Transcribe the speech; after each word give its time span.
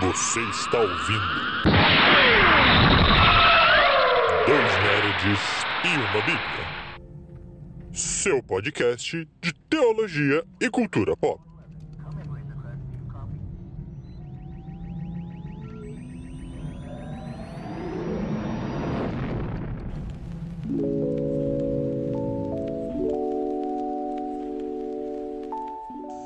Você 0.00 0.40
está 0.48 0.80
ouvindo. 0.80 1.20
Dois 4.46 4.78
Nerds 4.82 5.66
e 5.84 5.88
uma 5.98 6.22
Bíblia. 6.22 6.66
Seu 7.92 8.42
podcast 8.42 9.28
de 9.42 9.52
teologia 9.68 10.42
e 10.58 10.70
cultura 10.70 11.14
pop. 11.18 11.42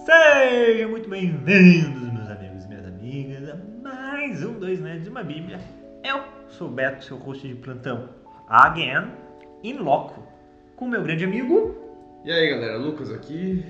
Sejam 0.06 0.90
muito 0.90 1.08
bem-vindos, 1.08 1.93
2, 4.74 4.80
né, 4.80 4.98
de 4.98 5.08
uma 5.08 5.22
Bíblia. 5.22 5.60
Eu 6.02 6.24
sou 6.48 6.68
Beto, 6.68 7.04
seu 7.04 7.16
host 7.16 7.46
de 7.46 7.54
plantão, 7.54 8.08
again, 8.48 9.12
in 9.62 9.74
loco, 9.74 10.20
com 10.76 10.88
meu 10.88 11.02
grande 11.02 11.24
amigo. 11.24 11.76
E 12.24 12.32
aí 12.32 12.50
galera, 12.50 12.76
Lucas 12.76 13.12
aqui. 13.12 13.64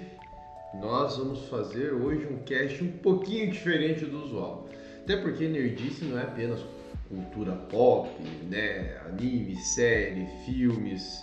Nós 0.81 1.17
vamos 1.17 1.47
fazer 1.49 1.93
hoje 1.93 2.27
um 2.27 2.39
cast 2.39 2.83
um 2.83 2.91
pouquinho 2.91 3.51
diferente 3.51 4.05
do 4.07 4.25
usual. 4.25 4.69
Até 5.03 5.17
porque 5.19 5.47
Nerdice 5.47 6.05
não 6.05 6.19
é 6.19 6.23
apenas 6.23 6.65
cultura 7.09 7.53
pop, 7.53 8.11
né, 8.51 8.97
anime, 9.07 9.55
série, 9.57 10.27
filmes, 10.45 11.23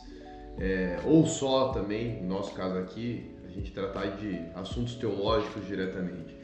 é, 0.58 1.00
ou 1.04 1.26
só 1.26 1.70
também, 1.70 2.22
no 2.22 2.30
nosso 2.30 2.54
caso 2.54 2.78
aqui, 2.78 3.32
a 3.46 3.50
gente 3.50 3.74
tratar 3.74 4.06
de 4.16 4.40
assuntos 4.56 4.96
teológicos 4.96 5.68
diretamente. 5.68 6.41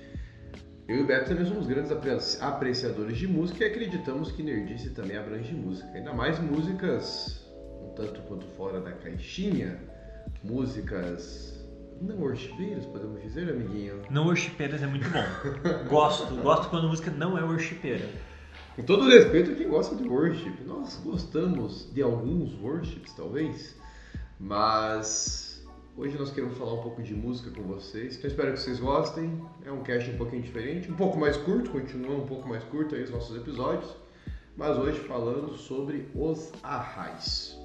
Eu 0.88 0.98
e 0.98 1.02
o 1.02 1.06
Beto 1.06 1.30
também 1.30 1.46
somos 1.46 1.68
grandes 1.68 1.92
apreci- 1.92 2.42
apreciadores 2.42 3.18
de 3.18 3.28
música 3.28 3.64
e 3.64 3.68
acreditamos 3.68 4.32
que 4.32 4.42
nerdice 4.42 4.92
também 4.92 5.18
abrange 5.18 5.54
música. 5.54 5.90
Ainda 5.94 6.14
mais 6.14 6.40
músicas 6.40 7.46
um 7.84 7.90
tanto 7.94 8.22
quanto 8.22 8.46
fora 8.56 8.80
da 8.80 8.92
caixinha, 8.94 9.78
músicas 10.44 11.58
não 12.02 12.18
worshipeiras, 12.18 12.86
podemos 12.86 13.22
dizer, 13.22 13.50
amiguinho? 13.50 14.02
Não 14.10 14.26
worshipeiras 14.26 14.82
é 14.82 14.88
muito 14.88 15.10
bom. 15.10 15.24
Gosto, 15.90 16.36
gosto 16.38 16.70
quando 16.70 16.86
a 16.86 16.90
música 16.90 17.12
não 17.12 17.38
é 17.38 17.44
worshipeira. 17.44 18.08
Com 18.76 18.84
todo 18.84 19.10
respeito 19.10 19.52
a 19.52 19.56
quem 19.56 19.68
gosta 19.68 19.96
de 19.96 20.08
worship, 20.08 20.54
nós 20.66 21.02
gostamos 21.04 21.92
de 21.92 22.02
alguns 22.04 22.54
worships, 22.62 23.12
talvez, 23.14 23.76
mas 24.40 25.57
hoje 25.98 26.18
nós 26.18 26.32
queremos 26.32 26.58
falar 26.58 26.74
um 26.74 26.82
pouco 26.82 27.02
de 27.02 27.14
música 27.14 27.50
com 27.52 27.64
vocês. 27.68 28.16
Então 28.16 28.30
espero 28.30 28.54
que 28.54 28.60
vocês 28.60 28.80
gostem. 28.80 29.42
É 29.66 29.72
um 29.72 29.84
cast 29.84 30.10
um 30.12 30.18
pouquinho 30.18 30.42
diferente, 30.42 30.92
um 30.92 30.96
pouco 30.96 31.18
mais 31.20 31.36
curto, 31.38 31.70
continua 31.72 32.16
um 32.16 32.26
pouco 32.26 32.48
mais 32.48 32.64
curto 32.66 32.96
aí 32.96 33.04
os 33.04 33.10
nossos 33.12 33.36
episódios, 33.36 33.96
mas 34.56 34.78
hoje 34.78 35.00
falando 35.00 35.54
sobre 35.58 36.08
os 36.16 36.52
arrais. 36.64 37.58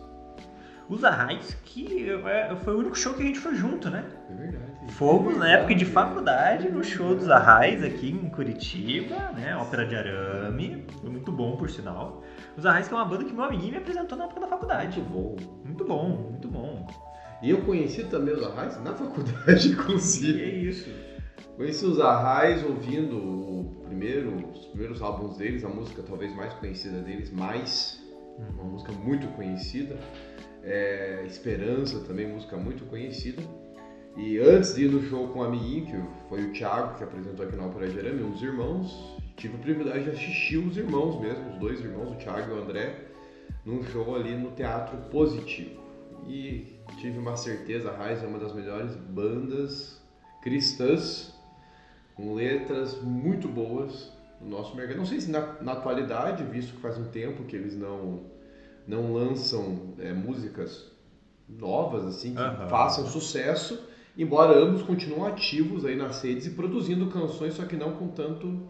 Os 0.89 1.05
Arrais, 1.05 1.57
que 1.65 2.11
é, 2.11 2.55
foi 2.57 2.75
o 2.75 2.79
único 2.81 2.99
show 2.99 3.15
que 3.15 3.23
a 3.23 3.25
gente 3.25 3.39
foi 3.39 3.55
junto, 3.55 3.89
né? 3.89 4.05
É 4.29 4.35
verdade. 4.35 4.93
Fomos 4.93 5.37
É 5.37 5.39
na 5.39 5.49
época 5.49 5.75
de 5.75 5.85
verdade. 5.85 6.09
faculdade 6.09 6.69
no 6.71 6.85
show 6.85 7.15
dos 7.15 7.31
Arrais 7.31 7.83
aqui 7.83 8.11
em 8.11 8.29
Curitiba, 8.29 9.15
né? 9.31 9.57
Ópera 9.57 9.87
de 9.87 9.95
Arame. 9.97 10.85
Foi 11.01 11.09
muito 11.09 11.33
bom, 11.33 11.57
por 11.57 11.71
sinal. 11.71 12.23
Os 12.59 12.67
Arrais 12.67 12.89
que 12.89 12.95
é 12.95 12.97
uma 12.97 13.07
banda 13.07 13.25
que 13.25 13.33
meu 13.33 13.45
amiguinho 13.45 13.73
me 13.73 13.79
apresentou 13.79 14.19
na 14.19 14.25
época 14.25 14.41
da 14.41 14.49
faculdade. 14.49 15.01
Muito 15.01 15.09
bom. 15.09 15.37
Muito 15.65 15.85
bom, 15.85 16.09
muito 16.31 16.49
bom. 16.49 16.87
E 17.43 17.51
eu 17.51 17.63
conheci 17.63 18.05
também 18.05 18.35
os 18.35 18.43
arrais 18.43 18.81
na 18.83 18.95
faculdade, 18.95 19.69
E 19.69 19.73
inclusive. 19.73 20.43
é 20.43 20.49
isso. 20.49 20.91
Conheci 21.57 21.85
os 21.85 22.01
Arrais 22.01 22.65
ouvindo 22.65 23.17
o 23.17 23.83
primeiro, 23.85 24.35
os 24.51 24.67
primeiros 24.67 25.03
álbuns 25.03 25.37
deles, 25.37 25.63
a 25.65 25.69
música 25.69 26.03
talvez 26.03 26.35
mais 26.35 26.55
conhecida 26.55 27.01
deles, 27.01 27.31
Mais, 27.31 28.01
uma 28.55 28.65
música 28.65 28.93
muito 28.93 29.27
conhecida. 29.37 29.99
É, 30.63 31.25
Esperança 31.27 32.01
também, 32.01 32.27
música 32.27 32.57
muito 32.57 32.85
conhecida. 32.87 33.43
E 34.17 34.39
antes 34.39 34.75
de 34.75 34.85
ir 34.85 34.91
no 34.91 35.03
show 35.03 35.29
com 35.29 35.41
o 35.41 35.43
amiguinho, 35.43 35.87
que 35.87 36.29
foi 36.29 36.43
o 36.43 36.53
Thiago 36.53 36.97
que 36.97 37.05
apresentou 37.05 37.45
aqui 37.47 37.57
na 37.57 37.67
Ópera 37.67 37.89
de 37.89 37.99
Arame, 37.99 38.23
dos 38.31 38.43
irmãos, 38.43 39.17
tive 39.37 39.57
o 39.57 39.59
privilégio 39.59 40.05
de 40.05 40.11
assistir 40.11 40.59
os 40.59 40.77
irmãos 40.77 41.21
mesmo, 41.21 41.51
os 41.51 41.59
dois 41.59 41.81
irmãos, 41.81 42.13
o 42.13 42.17
Thiago 42.17 42.51
e 42.55 42.59
o 42.59 42.63
André, 42.63 43.09
num 43.65 43.83
show 43.85 44.15
ali 44.15 44.35
no 44.37 44.51
Teatro 44.53 44.97
Positivo. 45.11 45.81
E 46.27 46.72
tive 46.97 47.19
uma 47.19 47.37
certeza, 47.37 47.91
a 47.91 47.97
Raiz 47.97 48.23
é 48.23 48.27
uma 48.27 48.39
das 48.39 48.53
melhores 48.53 48.95
bandas 48.95 50.01
cristãs, 50.43 51.33
com 52.15 52.35
letras 52.35 53.01
muito 53.03 53.49
boas 53.49 54.13
no 54.41 54.51
nosso 54.51 54.77
mercado. 54.77 54.99
Não 54.99 55.07
sei 55.07 55.21
se 55.21 55.31
na, 55.31 55.63
na 55.63 55.73
atualidade, 55.73 56.45
visto 56.45 56.75
que 56.75 56.81
faz 56.81 56.99
um 56.99 57.05
tempo 57.05 57.45
que 57.45 57.57
eles 57.57 57.77
não, 57.77 58.25
não 58.87 59.13
lançam 59.13 59.95
é, 59.99 60.13
músicas 60.13 60.91
novas, 61.49 62.05
assim, 62.05 62.35
que 62.35 62.41
Aham. 62.41 62.69
façam 62.69 63.07
sucesso, 63.07 63.79
embora 64.17 64.59
ambos 64.59 64.83
continuam 64.83 65.27
ativos 65.27 65.85
aí 65.85 65.97
nas 65.97 66.23
redes 66.23 66.47
e 66.47 66.51
produzindo 66.51 67.07
canções, 67.09 67.55
só 67.55 67.65
que 67.65 67.77
não 67.77 67.93
com 67.93 68.09
tanto, 68.09 68.69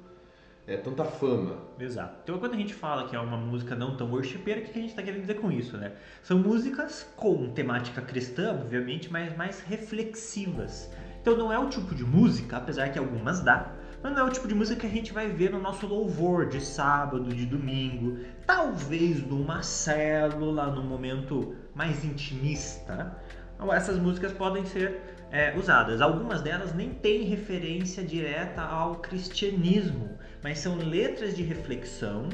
é, 0.66 0.76
tanta 0.76 1.04
fama. 1.04 1.56
Exato. 1.78 2.20
Então 2.22 2.38
quando 2.38 2.54
a 2.54 2.56
gente 2.56 2.74
fala 2.74 3.08
que 3.08 3.16
é 3.16 3.20
uma 3.20 3.36
música 3.36 3.74
não 3.74 3.96
tão 3.96 4.10
worshipeira, 4.10 4.60
o 4.60 4.64
que 4.64 4.70
a 4.70 4.74
gente 4.74 4.90
está 4.90 5.02
querendo 5.02 5.22
dizer 5.22 5.40
com 5.40 5.50
isso, 5.50 5.76
né? 5.76 5.92
São 6.22 6.38
músicas 6.38 7.10
com 7.16 7.52
temática 7.52 8.00
cristã, 8.00 8.52
obviamente, 8.52 9.10
mas 9.10 9.36
mais 9.36 9.60
reflexivas. 9.60 10.90
Então 11.20 11.36
não 11.36 11.52
é 11.52 11.58
o 11.58 11.68
tipo 11.68 11.94
de 11.94 12.04
música, 12.04 12.56
apesar 12.56 12.90
que 12.90 12.98
algumas 12.98 13.40
dá, 13.40 13.72
mas 14.02 14.12
não 14.12 14.20
é 14.20 14.24
o 14.24 14.30
tipo 14.30 14.48
de 14.48 14.54
música 14.54 14.80
que 14.80 14.86
a 14.86 14.90
gente 14.90 15.12
vai 15.12 15.28
ver 15.28 15.50
no 15.50 15.60
nosso 15.60 15.86
louvor 15.86 16.48
de 16.48 16.60
sábado, 16.60 17.32
de 17.32 17.46
domingo, 17.46 18.18
talvez 18.44 19.24
numa 19.24 19.62
célula, 19.62 20.66
num 20.66 20.82
momento 20.82 21.54
mais 21.74 22.04
intimista. 22.04 23.16
Então, 23.54 23.72
essas 23.72 23.96
músicas 23.98 24.32
podem 24.32 24.64
ser 24.64 25.11
é, 25.32 25.56
usadas. 25.56 26.00
Algumas 26.02 26.42
delas 26.42 26.74
nem 26.74 26.90
têm 26.90 27.24
referência 27.24 28.04
direta 28.04 28.60
ao 28.60 28.96
cristianismo, 28.96 30.10
mas 30.44 30.58
são 30.58 30.76
letras 30.76 31.34
de 31.34 31.42
reflexão 31.42 32.28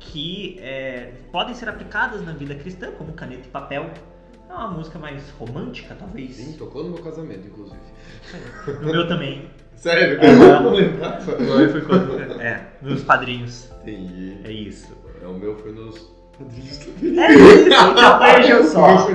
que 0.00 0.58
é, 0.60 1.12
podem 1.30 1.54
ser 1.54 1.68
aplicadas 1.68 2.24
na 2.24 2.32
vida 2.32 2.54
cristã, 2.54 2.90
como 2.92 3.12
caneta 3.12 3.46
e 3.46 3.50
papel. 3.50 3.90
É 4.48 4.52
uma 4.52 4.68
música 4.68 4.98
mais 4.98 5.28
romântica, 5.30 5.94
talvez. 5.94 6.36
Sim, 6.36 6.54
tocou 6.56 6.82
no 6.82 6.90
meu 6.90 7.02
casamento, 7.02 7.46
inclusive. 7.46 7.80
No 8.80 8.92
meu 8.92 9.06
também. 9.06 9.50
Sério? 9.76 10.18
Aham. 10.20 10.62
não 10.62 10.72
lembrava? 10.72 11.20
Foi, 11.20 11.80
quando. 11.82 12.40
É, 12.40 12.66
nos 12.80 13.02
padrinhos. 13.02 13.70
Entendi. 13.82 14.38
É 14.42 14.50
isso. 14.50 14.96
É, 15.22 15.26
o 15.26 15.34
meu 15.34 15.54
foi 15.56 15.72
nos. 15.72 16.17
É 16.40 16.60
isso, 16.60 16.90
então 17.02 18.60
O 18.60 18.64
só. 18.64 19.08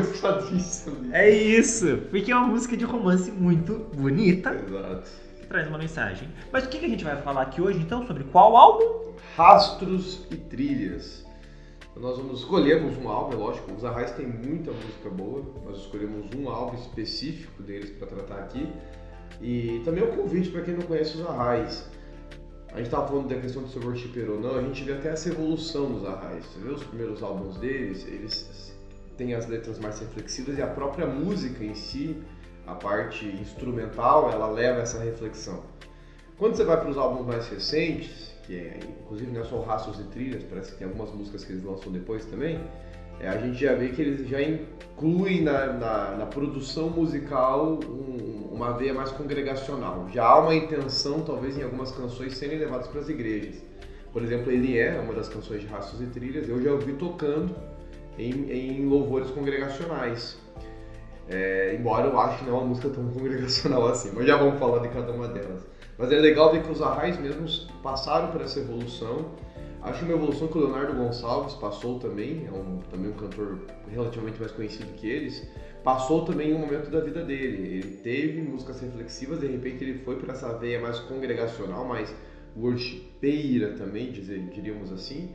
É 1.11 1.29
isso. 1.29 1.99
Porque 2.09 2.31
é 2.31 2.35
uma 2.35 2.47
música 2.47 2.75
de 2.75 2.83
romance 2.83 3.31
muito 3.31 3.87
bonita, 3.95 4.53
Exato. 4.53 5.09
que 5.39 5.47
traz 5.47 5.67
uma 5.67 5.77
mensagem. 5.77 6.27
Mas 6.51 6.65
o 6.65 6.69
que 6.69 6.79
que 6.79 6.85
a 6.85 6.89
gente 6.89 7.03
vai 7.03 7.15
falar 7.21 7.43
aqui 7.43 7.61
hoje, 7.61 7.79
então, 7.79 8.05
sobre 8.05 8.25
qual 8.25 8.57
álbum? 8.57 9.13
Rastros 9.37 10.25
e 10.31 10.35
trilhas. 10.35 11.23
Nós 11.95 12.17
vamos 12.17 12.39
escolhemos 12.39 12.97
um 12.97 13.07
álbum, 13.07 13.33
é 13.33 13.35
lógico, 13.35 13.71
os 13.71 13.85
Arrais 13.85 14.11
tem 14.11 14.25
muita 14.25 14.71
música 14.71 15.09
boa, 15.11 15.43
nós 15.63 15.77
escolhemos 15.77 16.25
um 16.35 16.49
álbum 16.49 16.75
específico 16.75 17.61
deles 17.61 17.91
para 17.91 18.07
tratar 18.07 18.39
aqui. 18.39 18.67
E 19.39 19.81
também 19.85 20.03
um 20.03 20.15
convite 20.15 20.49
para 20.49 20.61
quem 20.61 20.73
não 20.73 20.81
conhece 20.81 21.17
os 21.17 21.25
Arrais. 21.25 21.87
A 22.73 22.77
gente 22.77 22.87
estava 22.87 23.07
falando 23.07 23.27
da 23.27 23.39
questão 23.39 23.63
de 23.63 23.69
ser 23.69 23.85
worshiper 23.85 24.31
ou 24.31 24.39
não, 24.39 24.55
a 24.55 24.61
gente 24.63 24.83
vê 24.83 24.93
até 24.93 25.09
essa 25.09 25.29
evolução 25.29 25.91
dos 25.91 26.05
Arrais. 26.05 26.43
Você 26.43 26.59
vê 26.59 26.71
os 26.71 26.83
primeiros 26.83 27.21
álbuns 27.21 27.55
deles, 27.57 28.03
eles 28.07 28.75
têm 29.15 29.35
as 29.35 29.45
letras 29.45 29.77
mais 29.77 29.99
reflexivas 29.99 30.57
e 30.57 30.61
a 30.61 30.65
própria 30.65 31.05
música 31.05 31.63
em 31.63 31.75
si, 31.75 32.17
a 32.65 32.73
parte 32.73 33.27
instrumental, 33.27 34.31
ela 34.31 34.47
leva 34.47 34.81
essa 34.81 34.97
reflexão. 35.03 35.61
Quando 36.35 36.55
você 36.55 36.63
vai 36.63 36.79
para 36.79 36.89
os 36.89 36.97
álbuns 36.97 37.27
mais 37.27 37.47
recentes, 37.47 38.33
que 38.41 38.55
é, 38.55 38.79
inclusive 39.01 39.31
não 39.31 39.41
é 39.41 39.45
só 39.45 39.57
o 39.57 39.63
Rastros 39.63 39.99
e 39.99 40.03
Trilhas, 40.05 40.43
parece 40.43 40.71
que 40.71 40.79
tem 40.79 40.87
algumas 40.87 41.11
músicas 41.11 41.45
que 41.45 41.51
eles 41.51 41.63
lançam 41.63 41.91
depois 41.91 42.25
também, 42.25 42.59
é, 43.23 43.29
a 43.29 43.37
gente 43.37 43.59
já 43.59 43.73
vê 43.73 43.89
que 43.89 44.01
eles 44.01 44.27
já 44.27 44.41
incluem 44.41 45.41
na, 45.41 45.73
na, 45.73 46.11
na 46.17 46.25
produção 46.25 46.89
musical 46.89 47.79
um- 47.87 48.49
uma 48.51 48.71
veia 48.73 48.93
mais 48.93 49.11
congregacional. 49.11 50.07
Já 50.13 50.25
há 50.25 50.39
uma 50.39 50.53
intenção, 50.55 51.21
talvez, 51.21 51.57
em 51.57 51.63
algumas 51.63 51.91
canções 51.91 52.37
serem 52.37 52.59
levadas 52.59 52.87
para 52.87 52.99
as 53.01 53.09
igrejas. 53.09 53.55
Por 54.11 54.21
exemplo, 54.21 54.51
Ele 54.51 54.77
é 54.77 54.99
uma 54.99 55.13
das 55.13 55.27
canções 55.27 55.61
de 55.61 55.67
Rastros 55.67 56.01
e 56.01 56.05
Trilhas, 56.05 56.47
eu 56.47 56.61
já 56.61 56.71
ouvi 56.71 56.93
tocando 56.93 57.55
em, 58.17 58.29
em 58.51 58.85
louvores 58.85 59.31
congregacionais. 59.31 60.37
É, 61.29 61.75
embora 61.79 62.07
eu 62.07 62.19
ache 62.19 62.39
que 62.39 62.45
não 62.45 62.57
é 62.57 62.59
uma 62.59 62.67
música 62.67 62.89
tão 62.89 63.05
congregacional 63.11 63.87
assim, 63.87 64.11
mas 64.13 64.27
já 64.27 64.37
vamos 64.37 64.59
falar 64.59 64.79
de 64.79 64.89
cada 64.89 65.11
uma 65.11 65.27
delas. 65.27 65.65
Mas 65.97 66.11
é 66.11 66.17
legal 66.17 66.51
ver 66.51 66.63
que 66.63 66.71
os 66.71 66.81
Arrais 66.81 67.19
mesmos 67.19 67.67
passaram 67.81 68.27
por 68.31 68.41
essa 68.41 68.59
evolução. 68.59 69.25
Acho 69.83 70.05
uma 70.05 70.13
evolução 70.13 70.47
que 70.47 70.57
o 70.57 70.61
Leonardo 70.61 70.93
Gonçalves 70.93 71.55
passou 71.55 71.99
também, 71.99 72.47
é 72.47 72.51
um, 72.51 72.79
também 72.89 73.11
um 73.11 73.15
cantor 73.15 73.59
relativamente 73.85 74.39
mais 74.39 74.53
conhecido 74.53 74.93
que 74.93 75.05
eles, 75.05 75.45
passou 75.83 76.23
também 76.23 76.53
um 76.53 76.59
momento 76.59 76.89
da 76.89 77.01
vida 77.01 77.21
dele. 77.21 77.67
Ele 77.67 77.97
teve 77.97 78.41
músicas 78.41 78.79
reflexivas, 78.79 79.41
de 79.41 79.47
repente 79.47 79.83
ele 79.83 79.99
foi 79.99 80.15
para 80.15 80.31
essa 80.31 80.57
veia 80.57 80.79
mais 80.79 80.99
congregacional, 80.99 81.83
mais 81.85 82.15
worshipeira 82.55 83.73
também, 83.73 84.09
dizer, 84.09 84.47
diríamos 84.53 84.89
assim, 84.89 85.29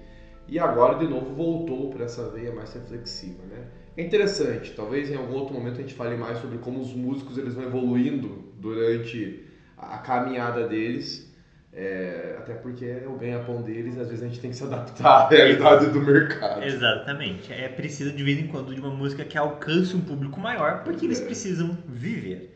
e 0.48 0.58
agora 0.58 0.98
de 0.98 1.06
novo 1.06 1.34
voltou 1.34 1.90
para 1.90 2.06
essa 2.06 2.30
veia 2.30 2.50
mais 2.50 2.72
reflexiva, 2.72 3.42
né? 3.44 3.66
É 3.98 4.02
interessante, 4.02 4.72
talvez 4.74 5.10
em 5.10 5.16
algum 5.16 5.34
outro 5.34 5.52
momento 5.52 5.78
a 5.78 5.82
gente 5.82 5.92
fale 5.92 6.16
mais 6.16 6.38
sobre 6.38 6.56
como 6.56 6.80
os 6.80 6.94
músicos 6.94 7.36
eles 7.36 7.52
vão 7.52 7.64
evoluindo 7.64 8.44
durante 8.56 9.44
a 9.76 9.98
caminhada 9.98 10.66
deles, 10.66 11.27
é, 11.72 12.36
até 12.38 12.54
porque 12.54 12.84
é 12.84 13.04
o 13.06 13.12
ganha-pão 13.16 13.62
deles 13.62 13.98
às 13.98 14.08
vezes 14.08 14.24
a 14.24 14.28
gente 14.28 14.40
tem 14.40 14.50
que 14.50 14.56
se 14.56 14.64
adaptar 14.64 15.06
à 15.06 15.28
realidade 15.28 15.86
do 15.90 16.00
mercado. 16.00 16.62
Exatamente. 16.64 17.52
É 17.52 17.68
preciso 17.68 18.12
de 18.12 18.22
vez 18.22 18.38
em 18.38 18.46
quando 18.46 18.74
de 18.74 18.80
uma 18.80 18.90
música 18.90 19.24
que 19.24 19.36
alcance 19.36 19.94
um 19.94 20.00
público 20.00 20.40
maior, 20.40 20.82
porque 20.82 21.04
eles 21.06 21.20
É. 21.20 21.24
precisam 21.26 21.76
viver. 21.86 22.54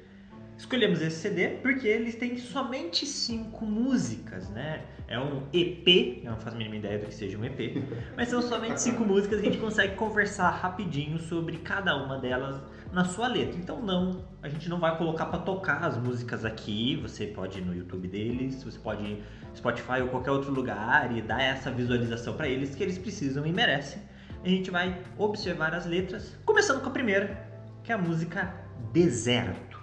Escolhemos 0.56 1.02
esse 1.02 1.16
CD 1.16 1.48
porque 1.60 1.88
eles 1.88 2.14
têm 2.14 2.38
somente 2.38 3.04
cinco 3.04 3.64
músicas, 3.66 4.48
né? 4.50 4.82
É 5.08 5.18
um 5.18 5.42
EP, 5.52 6.22
eu 6.24 6.30
não 6.30 6.38
faço 6.38 6.54
a 6.54 6.58
mínima 6.58 6.76
ideia 6.76 6.98
do 6.98 7.06
que 7.06 7.14
seja 7.14 7.36
um 7.36 7.44
EP, 7.44 7.82
mas 8.16 8.28
são 8.28 8.40
somente 8.40 8.80
cinco 8.80 9.04
músicas 9.04 9.40
e 9.40 9.42
a 9.42 9.44
gente 9.46 9.58
consegue 9.58 9.94
conversar 9.96 10.50
rapidinho 10.50 11.18
sobre 11.18 11.58
cada 11.58 11.96
uma 11.96 12.18
delas 12.18 12.60
na 12.92 13.04
sua 13.04 13.26
letra. 13.26 13.58
Então 13.58 13.82
não, 13.82 14.24
a 14.42 14.48
gente 14.48 14.68
não 14.68 14.78
vai 14.78 14.96
colocar 14.96 15.26
para 15.26 15.38
tocar 15.38 15.82
as 15.84 15.96
músicas 15.96 16.44
aqui, 16.44 16.96
você 16.96 17.26
pode 17.26 17.58
ir 17.58 17.62
no 17.62 17.74
YouTube 17.74 18.06
deles, 18.06 18.62
você 18.62 18.78
pode 18.78 19.02
ir 19.02 19.24
Spotify 19.56 20.02
ou 20.02 20.08
qualquer 20.08 20.30
outro 20.30 20.52
lugar 20.52 21.16
e 21.16 21.22
dar 21.22 21.42
essa 21.42 21.70
visualização 21.70 22.34
para 22.34 22.48
eles 22.48 22.74
que 22.74 22.82
eles 22.82 22.98
precisam 22.98 23.46
e 23.46 23.52
merecem. 23.52 24.02
A 24.44 24.48
gente 24.48 24.70
vai 24.70 24.98
observar 25.16 25.74
as 25.74 25.86
letras, 25.86 26.36
começando 26.44 26.80
com 26.80 26.88
a 26.88 26.92
primeira, 26.92 27.46
que 27.82 27.92
é 27.92 27.94
a 27.94 27.98
música 27.98 28.54
Deserto. 28.92 29.80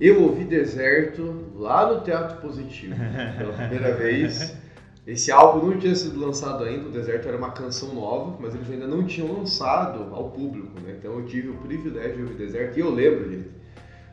Eu 0.00 0.22
ouvi 0.22 0.44
Deserto 0.44 1.52
lá 1.56 1.92
no 1.92 2.02
Teatro 2.02 2.40
Positivo 2.40 2.94
pela 3.38 3.52
primeira 3.54 3.94
vez. 3.96 4.63
Esse 5.06 5.30
álbum 5.30 5.66
não 5.66 5.78
tinha 5.78 5.94
sido 5.94 6.18
lançado 6.18 6.64
ainda, 6.64 6.88
o 6.88 6.90
Deserto 6.90 7.28
era 7.28 7.36
uma 7.36 7.50
canção 7.50 7.94
nova, 7.94 8.36
mas 8.40 8.54
eles 8.54 8.70
ainda 8.70 8.86
não 8.86 9.04
tinham 9.06 9.30
lançado 9.38 10.14
ao 10.14 10.30
público, 10.30 10.80
né? 10.80 10.96
Então 10.98 11.12
eu 11.18 11.26
tive 11.26 11.48
o 11.50 11.58
privilégio 11.58 12.16
de 12.16 12.22
ouvir 12.22 12.34
Deserto 12.36 12.78
e 12.78 12.80
eu 12.80 12.90
lembro, 12.90 13.30
gente, 13.30 13.50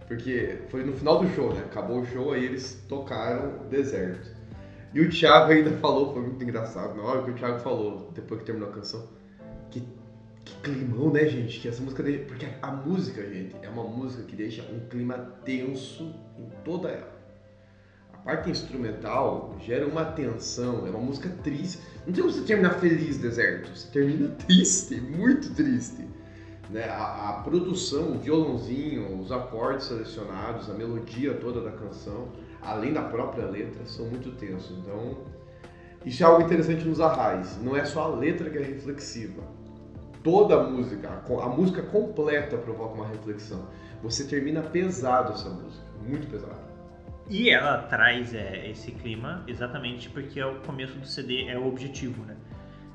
porque 0.06 0.58
foi 0.68 0.84
no 0.84 0.92
final 0.92 1.20
do 1.24 1.30
show, 1.30 1.54
né? 1.54 1.62
Acabou 1.62 2.02
o 2.02 2.06
show, 2.06 2.34
aí 2.34 2.44
eles 2.44 2.84
tocaram 2.90 3.68
Deserto. 3.70 4.30
E 4.94 5.00
o 5.00 5.10
Thiago 5.10 5.54
ainda 5.54 5.72
falou, 5.78 6.12
foi 6.12 6.24
muito 6.24 6.44
engraçado, 6.44 6.98
na 6.98 7.04
hora 7.04 7.24
que 7.24 7.32
o 7.32 7.36
Thiago 7.36 7.60
falou, 7.60 8.12
depois 8.14 8.42
que 8.42 8.46
terminou 8.46 8.68
a 8.68 8.74
canção, 8.74 9.08
que, 9.70 9.82
que 10.44 10.54
climão, 10.62 11.10
né, 11.10 11.26
gente? 11.26 11.62
Que 11.62 11.70
essa 11.70 11.82
música, 11.82 12.04
deixa- 12.04 12.26
porque 12.26 12.46
a 12.62 12.70
música, 12.70 13.22
gente, 13.26 13.56
é 13.62 13.70
uma 13.70 13.86
música 13.86 14.24
que 14.24 14.36
deixa 14.36 14.62
um 14.64 14.82
clima 14.90 15.16
tenso 15.46 16.14
em 16.38 16.50
toda 16.66 16.90
ela. 16.90 17.20
Parte 18.23 18.51
instrumental 18.51 19.56
gera 19.59 19.88
uma 19.88 20.06
tensão, 20.06 20.85
é 20.85 20.91
uma 20.91 21.00
música 21.00 21.27
triste. 21.44 21.79
Não 22.06 22.13
tem 22.13 22.21
como 22.23 22.31
você 22.31 22.41
terminar 22.41 22.75
feliz, 22.75 23.18
Deserto. 23.18 23.75
Você 23.75 23.88
termina 23.91 24.29
triste, 24.45 25.01
muito 25.01 25.51
triste. 25.56 26.07
Né? 26.69 26.85
A, 26.85 27.29
a 27.29 27.33
produção, 27.41 28.12
o 28.12 28.19
violãozinho, 28.19 29.19
os 29.19 29.31
acordes 29.31 29.88
selecionados, 29.88 30.69
a 30.69 30.73
melodia 30.73 31.33
toda 31.33 31.62
da 31.62 31.71
canção, 31.71 32.29
além 32.62 32.94
da 32.94 33.01
própria 33.01 33.45
letra, 33.45 33.85
são 33.88 34.06
muito 34.06 34.31
tensos. 34.35 34.77
Então, 34.77 35.18
isso 36.06 36.21
é 36.21 36.25
algo 36.25 36.44
interessante 36.44 36.88
nos 36.88 37.01
arrais. 37.01 37.59
Não 37.62 37.75
é 37.75 37.83
só 37.85 38.03
a 38.03 38.15
letra 38.15 38.51
que 38.51 38.57
é 38.57 38.62
reflexiva. 38.62 39.41
Toda 40.23 40.62
a 40.62 40.69
música, 40.69 41.09
a, 41.09 41.44
a 41.44 41.50
música 41.50 41.81
completa 41.81 42.56
provoca 42.56 42.94
uma 42.94 43.07
reflexão. 43.07 43.68
Você 44.03 44.25
termina 44.25 44.62
pesado 44.62 45.33
essa 45.33 45.50
música, 45.50 45.83
muito 46.07 46.27
pesado. 46.27 46.70
E 47.31 47.50
ela 47.50 47.78
traz 47.78 48.33
é, 48.33 48.69
esse 48.69 48.92
clima 48.92 49.42
exatamente 49.48 50.10
porque 50.10 50.38
é 50.38 50.45
o 50.45 50.56
começo 50.56 51.00
do 51.00 51.07
CD, 51.07 51.45
é 51.48 51.57
o 51.57 51.66
objetivo, 51.66 52.25
né? 52.25 52.36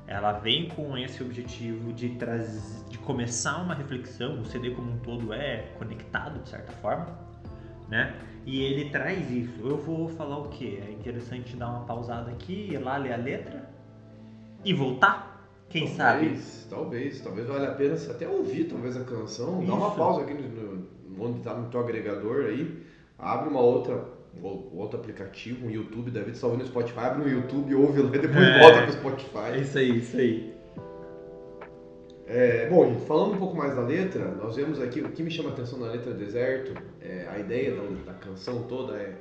Ela 0.05 0.31
vem 0.31 0.69
com 0.69 0.95
esse 0.95 1.23
objetivo 1.23 1.91
de, 1.91 2.09
traz, 2.09 2.85
de 2.87 2.99
começar 2.99 3.57
uma 3.57 3.73
reflexão, 3.73 4.39
o 4.39 4.45
CD 4.45 4.69
como 4.69 4.91
um 4.91 4.97
todo 4.99 5.33
é 5.33 5.63
conectado 5.79 6.39
de 6.43 6.49
certa 6.49 6.71
forma, 6.73 7.07
né? 7.89 8.13
E 8.45 8.61
ele 8.61 8.89
traz 8.91 9.29
isso. 9.31 9.59
Eu 9.67 9.77
vou 9.77 10.07
falar 10.07 10.37
o 10.37 10.49
que? 10.49 10.77
É 10.77 10.91
interessante 10.91 11.55
dar 11.55 11.69
uma 11.69 11.81
pausada 11.85 12.29
aqui, 12.31 12.69
ir 12.71 12.77
lá 12.77 12.95
ler 12.95 13.13
a 13.13 13.17
letra 13.17 13.67
e 14.63 14.71
voltar? 14.73 15.35
Quem 15.67 15.87
sabe? 15.87 16.21
talvez, 16.21 16.67
Talvez, 16.69 17.21
talvez 17.21 17.47
valha 17.47 17.69
a 17.69 17.75
pena 17.75 17.95
até 17.95 18.27
ouvir 18.27 18.65
talvez 18.65 18.95
a 18.95 19.03
canção, 19.03 19.65
dá 19.65 19.73
uma 19.73 19.87
Isso. 19.87 19.97
pausa 19.97 20.21
aqui 20.21 20.33
no, 20.33 20.47
no- 20.47 21.25
onde 21.25 21.39
está 21.39 21.53
no 21.53 21.69
teu 21.69 21.79
agregador 21.81 22.45
aí, 22.45 22.85
abre 23.17 23.49
uma 23.49 23.59
outra 23.59 24.16
ou- 24.41 24.71
outro 24.75 24.99
aplicativo, 24.99 25.65
um 25.67 25.69
YouTube, 25.71 26.11
David 26.11 26.31
está 26.35 26.47
ouvindo 26.47 26.61
no 26.63 26.67
Spotify, 26.67 26.99
abre 26.99 27.23
no 27.23 27.29
YouTube, 27.29 27.73
ouve 27.75 28.01
lá 28.01 28.09
e 28.15 28.19
depois 28.19 28.37
É. 28.47 28.59
volta 28.59 28.81
pro 28.83 28.91
Spotify. 28.93 29.61
isso 29.61 29.77
aí, 29.77 29.97
isso 29.97 30.17
aí. 30.17 30.53
É, 32.29 32.67
bom, 32.69 32.93
falando 33.07 33.35
um 33.35 33.37
pouco 33.37 33.55
mais 33.55 33.73
da 33.75 33.81
letra, 33.81 34.25
nós 34.35 34.55
vemos 34.55 34.81
aqui, 34.81 34.99
o 34.99 35.09
que 35.11 35.23
me 35.23 35.31
chama 35.31 35.49
a 35.49 35.53
atenção 35.53 35.79
na 35.79 35.87
letra 35.87 36.13
Deserto, 36.13 36.73
é, 37.01 37.25
a 37.29 37.39
ideia 37.39 37.73
da, 37.73 37.81
da 38.11 38.13
canção 38.13 38.63
toda 38.63 38.95
é 38.97 39.13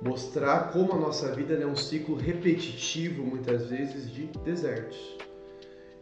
mostrar 0.00 0.70
como 0.72 0.92
a 0.92 0.96
nossa 0.96 1.32
vida 1.34 1.56
né, 1.56 1.64
é 1.64 1.66
um 1.66 1.74
ciclo 1.74 2.14
repetitivo, 2.14 3.24
muitas 3.24 3.68
vezes, 3.68 4.08
de 4.12 4.26
desertos. 4.44 5.16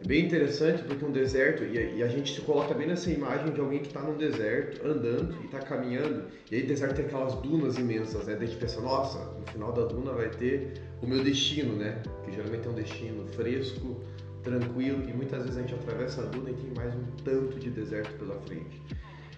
É 0.03 0.05
bem 0.05 0.25
interessante 0.25 0.83
porque 0.83 1.05
um 1.05 1.11
deserto, 1.11 1.63
e 1.63 2.03
a, 2.03 2.07
gente 2.09 2.35
se 2.35 2.41
coloca 2.41 2.73
bem 2.73 2.87
nessa 2.87 3.09
imagem 3.09 3.53
de 3.53 3.61
alguém 3.61 3.79
que 3.79 3.87
está 3.87 4.01
num 4.01 4.17
deserto, 4.17 4.85
andando 4.85 5.33
e 5.41 5.45
está 5.45 5.59
caminhando, 5.59 6.25
e 6.51 6.55
aí 6.55 6.63
deserto 6.63 6.95
tem 6.95 7.05
aquelas 7.05 7.35
dunas 7.35 7.77
imensas, 7.77 8.27
né? 8.27 8.35
Daí 8.35 8.43
a 8.43 8.47
gente 8.47 8.59
pensa, 8.59 8.81
nossa, 8.81 9.19
no 9.39 9.45
final 9.49 9.71
da 9.71 9.85
duna 9.85 10.11
vai 10.11 10.29
ter 10.29 10.73
o 11.01 11.07
meu 11.07 11.23
destino, 11.23 11.77
né? 11.77 12.03
Que 12.25 12.33
geralmente 12.33 12.67
é 12.67 12.69
um 12.69 12.73
destino 12.73 13.25
fresco, 13.27 14.01
tranquilo, 14.43 15.09
e 15.09 15.13
muitas 15.13 15.43
vezes 15.43 15.57
a 15.57 15.61
gente 15.61 15.73
atravessa 15.73 16.21
a 16.23 16.25
duna 16.25 16.49
e 16.49 16.53
tem 16.53 16.73
mais 16.75 16.93
um 16.93 17.05
tanto 17.23 17.57
de 17.57 17.69
deserto 17.69 18.11
pela 18.19 18.35
frente. 18.41 18.81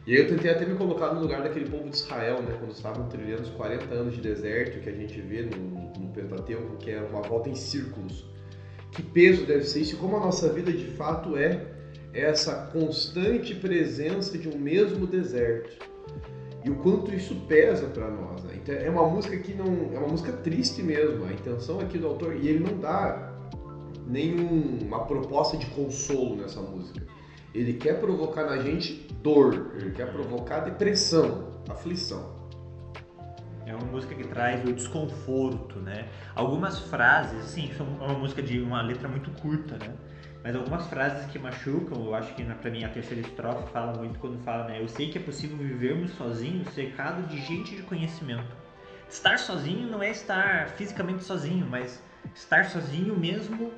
E 0.07 0.13
aí 0.13 0.19
eu 0.19 0.27
tentei 0.27 0.49
até 0.49 0.65
me 0.65 0.75
colocar 0.75 1.13
no 1.13 1.21
lugar 1.21 1.43
daquele 1.43 1.69
povo 1.69 1.87
de 1.87 1.95
Israel, 1.95 2.41
né? 2.41 2.55
Quando 2.57 2.71
estavam 2.71 3.07
trilhando 3.07 3.43
os 3.43 3.49
40 3.51 3.93
anos 3.93 4.15
de 4.15 4.21
deserto 4.21 4.79
que 4.79 4.89
a 4.89 4.93
gente 4.93 5.21
vê 5.21 5.43
no, 5.43 5.93
no 5.99 6.11
Pentateuco, 6.11 6.75
que 6.77 6.89
é 6.89 7.01
uma 7.01 7.21
volta 7.21 7.49
em 7.49 7.55
círculos. 7.55 8.25
Que 8.95 9.03
peso 9.03 9.45
deve 9.45 9.65
ser 9.65 9.81
isso 9.81 9.95
e 9.95 9.97
como 9.97 10.15
a 10.15 10.19
nossa 10.19 10.51
vida 10.51 10.71
de 10.71 10.85
fato 10.91 11.35
é 11.35 11.65
essa 12.13 12.67
constante 12.71 13.53
presença 13.53 14.37
de 14.37 14.47
um 14.47 14.57
mesmo 14.57 15.05
deserto. 15.05 15.85
E 16.63 16.69
o 16.69 16.75
quanto 16.77 17.13
isso 17.13 17.35
pesa 17.47 17.87
para 17.87 18.09
nós, 18.09 18.43
né? 18.43 18.53
Então 18.55 18.73
é 18.73 18.89
uma 18.89 19.07
música 19.07 19.37
que 19.37 19.53
não 19.53 19.91
é 19.93 19.99
uma 19.99 20.07
música 20.07 20.31
triste 20.31 20.81
mesmo. 20.81 21.25
A 21.25 21.33
intenção 21.33 21.79
aqui 21.79 21.97
do 21.97 22.07
autor 22.07 22.35
e 22.35 22.47
ele 22.47 22.59
não 22.59 22.79
dá 22.79 23.33
nenhuma 24.07 25.05
proposta 25.05 25.57
de 25.57 25.65
consolo 25.67 26.37
nessa 26.37 26.61
música. 26.61 27.05
Ele 27.53 27.73
quer 27.73 27.99
provocar 27.99 28.45
na 28.45 28.57
gente 28.59 29.07
dor, 29.21 29.73
ele 29.75 29.91
quer 29.91 30.11
provocar 30.11 30.61
depressão, 30.61 31.51
aflição. 31.69 32.34
É 33.65 33.73
uma 33.73 33.85
música 33.85 34.13
que 34.13 34.23
traz 34.27 34.63
o 34.63 34.71
desconforto, 34.71 35.79
né? 35.79 36.07
Algumas 36.35 36.79
frases, 36.81 37.45
sim, 37.45 37.71
é 37.77 37.81
uma 37.81 38.13
música 38.13 38.41
de 38.41 38.59
uma 38.59 38.81
letra 38.81 39.07
muito 39.07 39.31
curta, 39.41 39.75
né? 39.77 39.93
Mas 40.43 40.55
algumas 40.55 40.85
frases 40.87 41.25
que 41.31 41.39
machucam, 41.39 42.05
eu 42.05 42.13
acho 42.13 42.35
que 42.35 42.43
pra 42.43 42.69
mim 42.69 42.83
a 42.83 42.89
terceira 42.89 43.27
estrofe 43.27 43.71
fala 43.71 43.97
muito 43.97 44.19
quando 44.19 44.37
fala, 44.43 44.67
né? 44.67 44.79
Eu 44.79 44.87
sei 44.87 45.09
que 45.09 45.17
é 45.17 45.21
possível 45.21 45.57
vivermos 45.57 46.11
sozinhos, 46.11 46.69
cercado 46.69 47.27
de 47.27 47.41
gente 47.41 47.75
de 47.75 47.81
conhecimento. 47.81 48.55
Estar 49.09 49.39
sozinho 49.39 49.89
não 49.89 50.03
é 50.03 50.11
estar 50.11 50.69
fisicamente 50.69 51.23
sozinho, 51.23 51.65
mas 51.67 52.03
estar 52.35 52.65
sozinho 52.65 53.17
mesmo 53.17 53.73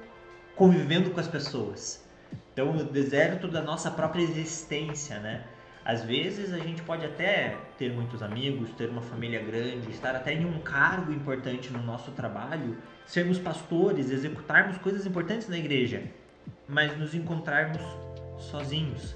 convivendo 0.58 1.12
com 1.12 1.20
as 1.22 1.28
pessoas. 1.30 2.06
Então, 2.52 2.76
o 2.76 2.84
deserto 2.84 3.48
da 3.48 3.62
nossa 3.62 3.90
própria 3.90 4.22
existência, 4.22 5.20
né? 5.20 5.46
Às 5.88 6.04
vezes 6.04 6.52
a 6.52 6.58
gente 6.58 6.82
pode 6.82 7.06
até 7.06 7.56
ter 7.78 7.94
muitos 7.94 8.22
amigos, 8.22 8.70
ter 8.72 8.90
uma 8.90 9.02
família 9.02 9.42
grande, 9.42 9.90
estar 9.90 10.14
até 10.18 10.34
em 10.34 10.46
um 10.46 10.60
cargo 10.60 11.14
importante 11.14 11.72
no 11.72 11.82
nosso 11.82 12.12
trabalho, 12.12 12.76
sermos 13.06 13.40
pastores, 13.40 14.10
executarmos 14.10 14.78
coisas 14.80 15.06
importantes 15.06 15.48
na 15.48 15.58
igreja, 15.58 16.04
mas 16.68 16.98
nos 16.98 17.16
encontrarmos 17.16 17.82
sozinhos. 18.38 19.16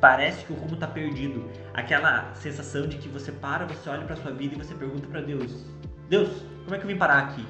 Parece 0.00 0.44
que 0.44 0.52
o 0.52 0.56
rumo 0.56 0.74
está 0.74 0.86
perdido. 0.86 1.50
Aquela 1.74 2.32
sensação 2.34 2.86
de 2.86 2.98
que 2.98 3.08
você 3.08 3.32
para, 3.32 3.66
você 3.66 3.90
olha 3.90 4.04
para 4.04 4.14
sua 4.14 4.30
vida 4.30 4.54
e 4.54 4.58
você 4.58 4.76
pergunta 4.76 5.08
para 5.08 5.20
Deus: 5.20 5.66
Deus, 6.08 6.28
como 6.62 6.76
é 6.76 6.78
que 6.78 6.84
eu 6.84 6.88
vim 6.88 6.96
parar 6.96 7.24
aqui? 7.24 7.44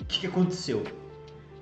O 0.00 0.04
que, 0.06 0.20
que 0.20 0.26
aconteceu? 0.26 0.82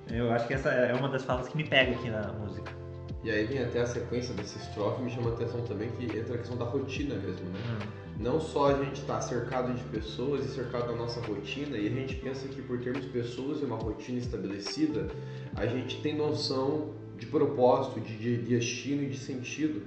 Eu 0.09 0.31
acho 0.31 0.47
que 0.47 0.55
essa 0.55 0.69
é 0.69 0.95
uma 0.95 1.09
das 1.09 1.25
falas 1.25 1.49
que 1.49 1.57
me 1.57 1.65
pega 1.65 1.91
aqui 1.97 2.09
na 2.09 2.33
música. 2.33 2.82
E 3.25 3.31
aí 3.31 3.45
vem 3.45 3.61
até 3.61 3.81
a 3.81 3.87
sequência 3.87 4.35
dessa 4.35 4.59
estrofe, 4.59 5.01
me 5.01 5.11
chama 5.11 5.31
a 5.31 5.35
atenção 5.35 5.63
também 5.63 5.89
que 5.91 6.05
entra 6.05 6.35
a 6.35 6.39
questão 6.39 6.57
da 6.57 6.65
rotina 6.65 7.15
mesmo, 7.15 7.47
né? 7.51 7.79
Não 8.19 8.41
só 8.41 8.75
a 8.75 8.85
gente 8.85 9.01
está 9.01 9.21
cercado 9.21 9.73
de 9.73 9.83
pessoas 9.85 10.45
e 10.45 10.49
cercado 10.49 10.89
da 10.89 10.97
nossa 10.97 11.21
rotina, 11.21 11.77
e 11.77 11.87
a 11.87 11.91
gente 11.91 12.17
pensa 12.17 12.49
que 12.49 12.61
por 12.61 12.81
termos 12.81 13.07
pessoas 13.07 13.61
e 13.61 13.65
uma 13.65 13.77
rotina 13.77 14.19
estabelecida, 14.19 15.09
a 15.55 15.67
gente 15.67 16.03
tem 16.03 16.17
noção 16.17 16.91
de 17.17 17.27
propósito, 17.27 18.01
de, 18.01 18.17
de 18.17 18.37
destino 18.39 19.05
e 19.05 19.09
de 19.09 19.19
sentido. 19.19 19.83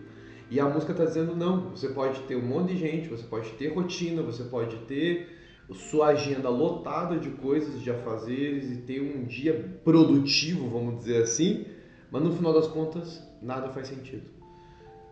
E 0.50 0.60
a 0.60 0.70
música 0.70 0.94
está 0.94 1.04
dizendo 1.04 1.36
não, 1.36 1.72
você 1.72 1.90
pode 1.90 2.22
ter 2.22 2.38
um 2.38 2.46
monte 2.46 2.74
de 2.74 2.80
gente, 2.80 3.10
você 3.10 3.24
pode 3.24 3.50
ter 3.52 3.74
rotina, 3.74 4.22
você 4.22 4.44
pode 4.44 4.78
ter 4.86 5.30
sua 5.74 6.08
agenda 6.08 6.48
lotada 6.50 7.18
de 7.18 7.32
coisas, 7.32 7.82
de 7.82 7.90
afazeres 7.90 8.72
e 8.72 8.78
ter 8.78 9.02
um 9.02 9.26
dia 9.26 9.78
produtivo, 9.84 10.70
vamos 10.70 11.00
dizer 11.00 11.24
assim, 11.24 11.66
mas 12.12 12.24
no 12.24 12.36
final 12.36 12.54
das 12.54 12.68
contas 12.68 13.22
nada 13.42 13.70
faz 13.70 13.88
sentido. 13.88 14.36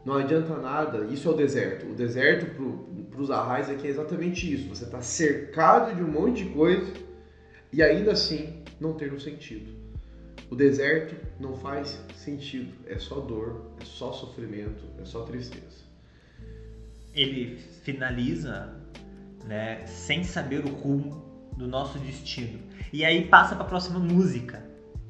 Não 0.06 0.16
adianta 0.16 0.58
nada, 0.58 1.06
isso 1.06 1.30
é 1.30 1.32
o 1.32 1.36
deserto. 1.36 1.86
O 1.86 1.96
deserto 1.96 2.46
para 3.10 3.22
os 3.22 3.32
arrais 3.32 3.70
aqui 3.70 3.88
é 3.88 3.90
exatamente 3.90 4.54
isso. 4.54 4.68
Você 4.68 4.84
está 4.84 5.02
cercado 5.02 5.96
de 5.96 6.04
um 6.04 6.12
monte 6.12 6.44
de 6.44 6.50
coisa 6.50 6.92
e 7.72 7.82
ainda 7.82 8.12
assim 8.12 8.64
não 8.80 8.94
ter 8.94 9.14
um 9.14 9.20
sentido. 9.20 9.72
O 10.52 10.56
deserto 10.56 11.16
não 11.40 11.56
faz 11.56 12.00
sentido, 12.16 12.74
é 12.86 13.00
só 13.00 13.20
dor, 13.20 13.72
é 13.82 13.86
só 13.86 14.12
sofrimento, 14.12 14.84
é 15.02 15.06
só 15.06 15.24
tristeza. 15.24 15.84
Ele 17.16 17.58
finaliza 17.84 18.76
né, 19.46 19.86
sem 19.88 20.24
saber 20.24 20.66
o 20.66 20.70
rumo 20.70 21.24
do 21.58 21.68
nosso 21.68 21.98
destino. 22.00 22.60
E 22.92 23.06
aí 23.06 23.28
passa 23.28 23.56
para 23.56 23.64
a 23.64 23.68
próxima 23.68 24.00
música, 24.00 24.64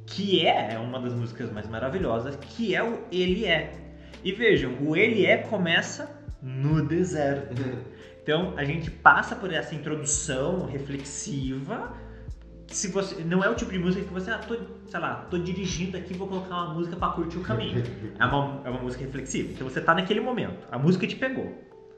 que 0.05 0.45
é 0.45 0.77
uma 0.79 0.99
das 0.99 1.13
músicas 1.13 1.51
mais 1.51 1.67
maravilhosas, 1.67 2.35
que 2.35 2.75
é 2.75 2.83
o 2.83 3.03
Ele 3.11 3.45
É. 3.45 3.73
E 4.23 4.31
vejam, 4.31 4.77
o 4.81 4.95
Ele 4.95 5.25
É 5.25 5.37
começa 5.37 6.09
no 6.41 6.85
deserto. 6.85 7.53
Então 8.23 8.53
a 8.55 8.63
gente 8.63 8.89
passa 8.89 9.35
por 9.35 9.51
essa 9.51 9.75
introdução 9.75 10.65
reflexiva. 10.65 11.93
Se 12.67 12.87
você 12.87 13.21
não 13.21 13.43
é 13.43 13.49
o 13.49 13.53
tipo 13.53 13.69
de 13.69 13.77
música 13.77 14.05
que 14.05 14.13
você, 14.13 14.31
ah, 14.31 14.37
tô, 14.37 14.57
sei 14.87 14.97
lá, 14.97 15.27
tô 15.29 15.37
dirigindo 15.37 15.97
aqui, 15.97 16.13
vou 16.13 16.29
colocar 16.29 16.55
uma 16.55 16.73
música 16.73 16.95
para 16.95 17.11
curtir 17.11 17.37
o 17.37 17.41
caminho. 17.41 17.83
É 18.17 18.25
uma, 18.25 18.61
é 18.63 18.69
uma 18.69 18.79
música 18.79 19.03
reflexiva. 19.03 19.51
Então 19.51 19.67
você 19.67 19.81
tá 19.81 19.93
naquele 19.93 20.21
momento, 20.21 20.65
a 20.71 20.79
música 20.79 21.05
te 21.05 21.17
pegou. 21.17 21.53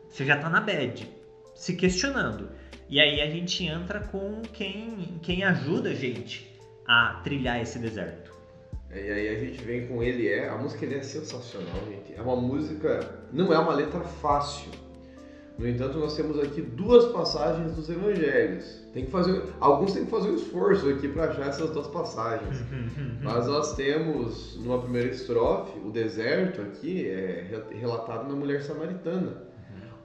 Você 0.09 0.25
já 0.25 0.35
tá 0.35 0.49
na 0.49 0.59
bad 0.59 1.07
se 1.53 1.75
questionando. 1.75 2.49
E 2.89 2.99
aí 2.99 3.21
a 3.21 3.29
gente 3.29 3.63
entra 3.63 3.99
com 3.99 4.41
quem, 4.51 5.19
quem 5.21 5.43
ajuda 5.43 5.91
a 5.91 5.93
gente 5.93 6.54
a 6.87 7.21
trilhar 7.23 7.61
esse 7.61 7.79
deserto. 7.79 8.33
E 8.91 8.97
aí 8.97 9.27
a 9.29 9.39
gente 9.39 9.61
vem 9.63 9.87
com 9.87 10.01
Ele 10.01 10.29
É, 10.29 10.47
a 10.47 10.57
música 10.57 10.85
ele 10.85 10.95
é 10.95 11.01
sensacional, 11.01 11.75
gente. 11.89 12.17
É 12.17 12.21
uma 12.21 12.35
música, 12.35 13.23
não 13.33 13.53
é 13.53 13.59
uma 13.59 13.73
letra 13.73 14.01
fácil. 14.01 14.71
No 15.57 15.67
entanto, 15.67 15.97
nós 15.97 16.15
temos 16.15 16.37
aqui 16.39 16.61
duas 16.61 17.05
passagens 17.11 17.73
dos 17.73 17.89
evangelhos. 17.89 18.83
Tem 18.93 19.05
que 19.05 19.11
fazer, 19.11 19.41
alguns 19.59 19.93
têm 19.93 20.05
que 20.05 20.11
fazer 20.11 20.29
um 20.29 20.35
esforço 20.35 20.89
aqui 20.89 21.07
para 21.07 21.29
achar 21.29 21.47
essas 21.47 21.71
duas 21.71 21.87
passagens. 21.87 22.57
Mas 23.21 23.47
nós 23.47 23.75
temos, 23.75 24.57
numa 24.57 24.81
primeira 24.81 25.09
estrofe, 25.09 25.77
o 25.79 25.91
deserto 25.91 26.61
aqui 26.61 27.07
é 27.07 27.63
relatado 27.71 28.27
na 28.27 28.35
mulher 28.35 28.61
samaritana 28.63 29.45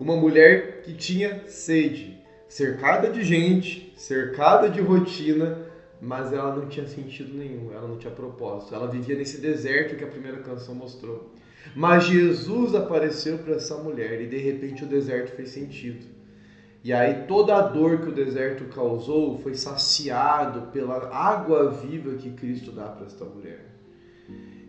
uma 0.00 0.16
mulher 0.16 0.80
que 0.80 0.94
tinha 0.94 1.42
sede, 1.46 2.18
cercada 2.48 3.10
de 3.10 3.22
gente, 3.22 3.92
cercada 3.96 4.70
de 4.70 4.80
rotina, 4.80 5.58
mas 6.00 6.32
ela 6.32 6.56
não 6.56 6.66
tinha 6.68 6.86
sentido 6.86 7.36
nenhum, 7.36 7.72
ela 7.72 7.86
não 7.86 7.98
tinha 7.98 8.12
propósito. 8.12 8.74
Ela 8.74 8.88
vivia 8.88 9.16
nesse 9.16 9.40
deserto 9.40 9.96
que 9.96 10.04
a 10.04 10.08
primeira 10.08 10.38
canção 10.38 10.74
mostrou. 10.74 11.30
Mas 11.74 12.04
Jesus 12.04 12.74
apareceu 12.74 13.38
para 13.38 13.56
essa 13.56 13.76
mulher 13.76 14.22
e 14.22 14.26
de 14.26 14.38
repente 14.38 14.84
o 14.84 14.86
deserto 14.86 15.36
fez 15.36 15.50
sentido. 15.50 16.06
E 16.82 16.92
aí 16.92 17.26
toda 17.26 17.54
a 17.54 17.60
dor 17.60 17.98
que 17.98 18.08
o 18.08 18.12
deserto 18.12 18.64
causou 18.74 19.38
foi 19.38 19.54
saciado 19.54 20.68
pela 20.72 21.14
água 21.14 21.70
viva 21.70 22.14
que 22.14 22.30
Cristo 22.30 22.72
dá 22.72 22.86
para 22.86 23.06
esta 23.06 23.24
mulher. 23.24 23.66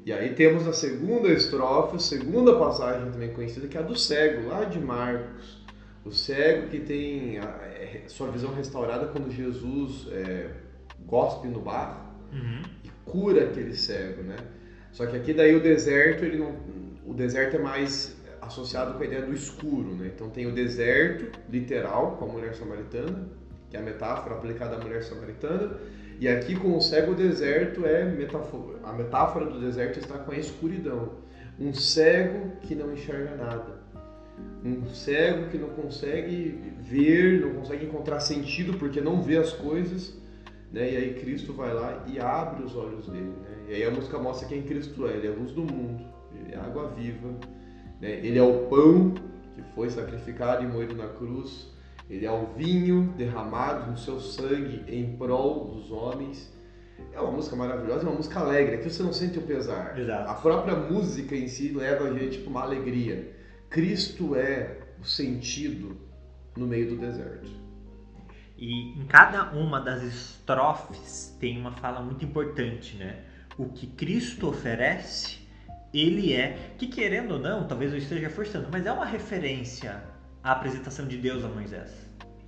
E 0.05 0.11
aí 0.11 0.33
temos 0.33 0.67
a 0.67 0.73
segunda 0.73 1.29
estrofe, 1.29 1.95
a 1.95 1.99
segunda 1.99 2.57
passagem 2.57 3.11
também 3.11 3.31
conhecida, 3.33 3.67
que 3.67 3.77
é 3.77 3.79
a 3.79 3.83
do 3.83 3.95
cego, 3.95 4.49
lá 4.49 4.65
de 4.65 4.79
Marcos. 4.79 5.61
O 6.03 6.11
cego 6.11 6.67
que 6.67 6.79
tem 6.79 7.37
a, 7.37 7.43
é, 7.43 8.03
sua 8.07 8.31
visão 8.31 8.53
restaurada 8.53 9.05
quando 9.07 9.31
Jesus 9.31 10.07
é, 10.11 10.49
gospe 11.05 11.47
no 11.47 11.61
barro 11.61 12.05
uhum. 12.31 12.61
e 12.83 12.89
cura 13.05 13.45
aquele 13.45 13.75
cego, 13.75 14.23
né? 14.23 14.37
Só 14.91 15.05
que 15.05 15.15
aqui 15.15 15.33
daí 15.33 15.55
o 15.55 15.61
deserto, 15.61 16.25
ele 16.25 16.37
não, 16.37 16.55
o 17.05 17.13
deserto 17.13 17.55
é 17.55 17.59
mais 17.59 18.15
associado 18.41 18.95
com 18.95 19.03
a 19.03 19.05
ideia 19.05 19.21
do 19.21 19.33
escuro, 19.33 19.95
né? 19.95 20.11
Então 20.13 20.29
tem 20.29 20.47
o 20.47 20.53
deserto 20.53 21.39
literal 21.49 22.17
com 22.17 22.25
a 22.25 22.27
mulher 22.27 22.53
samaritana, 22.55 23.29
que 23.69 23.77
é 23.77 23.79
a 23.79 23.83
metáfora 23.83 24.35
aplicada 24.35 24.75
à 24.75 24.79
mulher 24.79 25.03
samaritana, 25.03 25.77
e 26.19 26.27
aqui 26.27 26.55
com 26.55 26.77
o 26.77 26.81
cego 26.81 27.15
deserto 27.15 27.85
é 27.85 28.03
metáfora, 28.05 28.79
a 28.83 28.93
metáfora 28.93 29.45
do 29.45 29.59
deserto 29.59 29.99
está 29.99 30.19
com 30.19 30.31
a 30.31 30.37
escuridão. 30.37 31.13
Um 31.59 31.73
cego 31.73 32.51
que 32.61 32.75
não 32.75 32.93
enxerga 32.93 33.35
nada. 33.35 33.81
Um 34.63 34.85
cego 34.87 35.49
que 35.49 35.57
não 35.57 35.69
consegue 35.69 36.59
ver, 36.79 37.41
não 37.41 37.53
consegue 37.55 37.85
encontrar 37.85 38.19
sentido 38.19 38.77
porque 38.77 39.01
não 39.01 39.21
vê 39.21 39.37
as 39.37 39.53
coisas. 39.53 40.15
Né? 40.71 40.93
E 40.93 40.97
aí 40.97 41.13
Cristo 41.15 41.53
vai 41.53 41.73
lá 41.73 42.05
e 42.07 42.19
abre 42.19 42.63
os 42.63 42.75
olhos 42.75 43.07
dele. 43.07 43.33
Né? 43.41 43.65
E 43.69 43.73
aí 43.75 43.83
a 43.83 43.91
música 43.91 44.17
mostra 44.17 44.47
quem 44.47 44.63
Cristo 44.63 45.07
é. 45.07 45.11
Ele 45.11 45.27
é 45.27 45.31
a 45.31 45.33
luz 45.33 45.51
do 45.51 45.61
mundo, 45.61 46.05
ele 46.35 46.53
é 46.53 46.57
a 46.57 46.63
água 46.63 46.87
viva, 46.89 47.29
né? 47.99 48.11
ele 48.23 48.37
é 48.37 48.43
o 48.43 48.67
pão 48.67 49.13
que 49.55 49.61
foi 49.75 49.89
sacrificado 49.89 50.63
e 50.63 50.67
moído 50.67 50.95
na 50.95 51.07
cruz 51.07 51.71
ele 52.11 52.25
é 52.25 52.31
o 52.31 52.45
vinho 52.57 53.13
derramado 53.15 53.89
no 53.89 53.97
seu 53.97 54.19
sangue 54.19 54.83
em 54.85 55.15
prol 55.15 55.69
dos 55.69 55.89
homens. 55.93 56.51
É 57.13 57.21
uma 57.21 57.31
música 57.31 57.55
maravilhosa, 57.55 58.01
é 58.05 58.09
uma 58.09 58.17
música 58.17 58.41
alegre. 58.41 58.75
Aqui 58.75 58.89
você 58.89 59.01
não 59.01 59.13
sente 59.13 59.39
o 59.39 59.43
pesar. 59.43 59.97
Exato. 59.97 60.29
A 60.29 60.33
própria 60.33 60.75
música 60.75 61.33
em 61.33 61.47
si 61.47 61.69
leva 61.69 62.09
a 62.09 62.13
gente 62.13 62.39
para 62.39 62.49
uma 62.49 62.63
alegria. 62.63 63.33
Cristo 63.69 64.35
é 64.35 64.79
o 65.01 65.05
sentido 65.05 65.95
no 66.57 66.67
meio 66.67 66.89
do 66.89 66.97
deserto. 66.97 67.49
E 68.61 68.91
em 68.91 69.05
cada 69.07 69.51
uma 69.53 69.81
das 69.81 70.03
estrofes 70.03 71.35
tem 71.39 71.59
uma 71.59 71.71
fala 71.71 71.99
muito 71.99 72.23
importante, 72.23 72.95
né? 72.95 73.21
O 73.57 73.69
que 73.69 73.87
Cristo 73.87 74.47
oferece, 74.47 75.39
ele 75.91 76.31
é, 76.31 76.73
que 76.77 76.85
querendo 76.85 77.31
ou 77.31 77.39
não, 77.39 77.67
talvez 77.67 77.91
eu 77.91 77.97
esteja 77.97 78.29
forçando, 78.29 78.69
mas 78.71 78.85
é 78.85 78.91
uma 78.91 79.05
referência 79.05 80.03
a 80.43 80.51
apresentação 80.51 81.07
de 81.07 81.17
Deus 81.17 81.43
a 81.43 81.47
Moisés. 81.47 81.91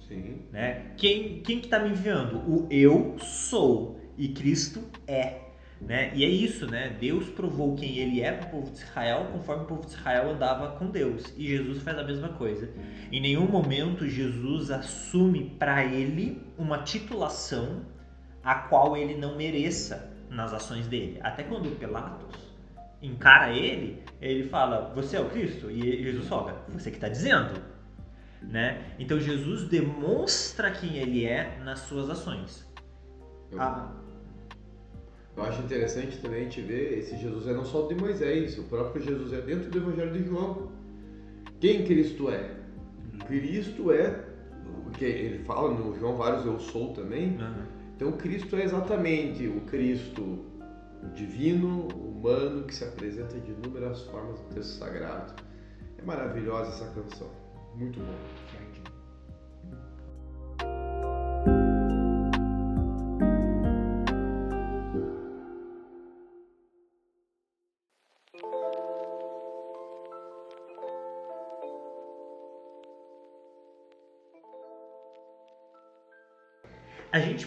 Sim. 0.08 0.44
Né? 0.52 0.92
Quem, 0.98 1.42
quem 1.42 1.60
que 1.60 1.66
está 1.66 1.80
me 1.80 1.90
enviando? 1.90 2.38
O 2.48 2.68
eu 2.70 3.18
sou 3.20 4.00
e 4.16 4.30
Cristo 4.30 4.84
é. 5.08 5.43
Né? 5.86 6.12
E 6.16 6.24
é 6.24 6.28
isso, 6.28 6.66
né? 6.66 6.96
Deus 7.00 7.30
provou 7.30 7.76
quem 7.76 7.98
ele 7.98 8.22
é 8.22 8.32
para 8.32 8.48
o 8.48 8.52
povo 8.52 8.72
de 8.72 8.78
Israel 8.78 9.28
conforme 9.34 9.64
o 9.64 9.68
povo 9.68 9.82
de 9.82 9.92
Israel 9.92 10.32
andava 10.32 10.78
com 10.78 10.88
Deus. 10.88 11.34
E 11.36 11.48
Jesus 11.48 11.84
faz 11.84 11.98
a 11.98 12.04
mesma 12.04 12.30
coisa. 12.30 12.70
Em 13.12 13.20
nenhum 13.20 13.48
momento 13.48 14.08
Jesus 14.08 14.72
assume 14.72 15.56
para 15.60 15.84
ele 15.84 16.42
uma 16.58 16.80
titulação 16.84 17.82
a 18.42 18.56
qual 18.56 18.96
ele 18.96 19.16
não 19.16 19.36
mereça 19.36 20.10
nas 20.30 20.54
ações 20.54 20.88
dele. 20.88 21.20
Até 21.22 21.44
quando 21.44 21.78
Pilatos 21.78 22.40
encara 23.02 23.52
ele, 23.52 24.02
ele 24.22 24.48
fala: 24.48 24.94
Você 24.96 25.18
é 25.18 25.20
o 25.20 25.30
Cristo? 25.30 25.70
E 25.70 26.02
Jesus 26.02 26.28
fala: 26.28 26.66
Você 26.70 26.92
que 26.92 26.98
está 26.98 27.10
dizendo 27.10 27.74
né? 28.50 28.96
Então 29.00 29.20
Jesus 29.20 29.68
demonstra 29.68 30.72
quem 30.72 30.98
ele 30.98 31.26
é 31.26 31.58
nas 31.64 31.82
suas 31.82 32.10
ações. 32.10 32.68
Eu, 33.52 33.62
ah. 33.62 33.92
Eu 35.36 35.44
acho 35.44 35.62
interessante 35.62 36.18
também 36.20 36.42
a 36.42 36.44
gente 36.44 36.62
ver 36.62 37.00
esse 37.00 37.18
Jesus 37.18 37.48
é 37.48 37.54
não 37.54 37.66
só 37.66 37.88
de 37.88 37.96
Moisés, 37.96 38.58
o 38.58 38.64
próprio 38.64 39.04
Jesus 39.04 39.34
é 39.34 39.42
dentro 39.42 39.70
do 39.70 39.78
Evangelho 39.78 40.14
de 40.14 40.24
João. 40.24 40.72
Quem 41.60 41.84
Cristo 41.86 42.30
é? 42.30 42.52
Cristo 43.26 43.92
é, 43.92 44.26
que 44.98 45.06
ele 45.06 45.44
fala 45.44 45.74
no 45.74 45.98
João 45.98 46.16
vários 46.16 46.46
eu 46.46 46.60
sou 46.60 46.94
também. 46.94 47.38
Uhum. 47.38 47.66
Então 47.96 48.12
Cristo 48.14 48.56
é 48.56 48.64
exatamente 48.64 49.48
o 49.48 49.62
Cristo 49.62 50.46
divino, 51.16 51.88
humano, 51.88 52.64
que 52.64 52.74
se 52.74 52.84
apresenta 52.84 53.40
de 53.40 53.52
inúmeras 53.52 54.04
formas 54.04 54.40
no 54.40 54.50
texto 54.50 54.78
sagrado. 54.78 55.34
É 55.98 56.06
maravilhosa 56.06 56.70
essa 56.70 56.86
canção. 56.94 57.30
Muito 57.76 58.00
bom. 58.00 58.63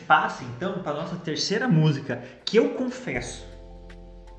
Passa 0.07 0.45
então 0.45 0.83
para 0.83 0.95
nossa 0.95 1.17
terceira 1.17 1.69
música, 1.69 2.23
que 2.45 2.57
eu 2.57 2.71
confesso, 2.71 3.47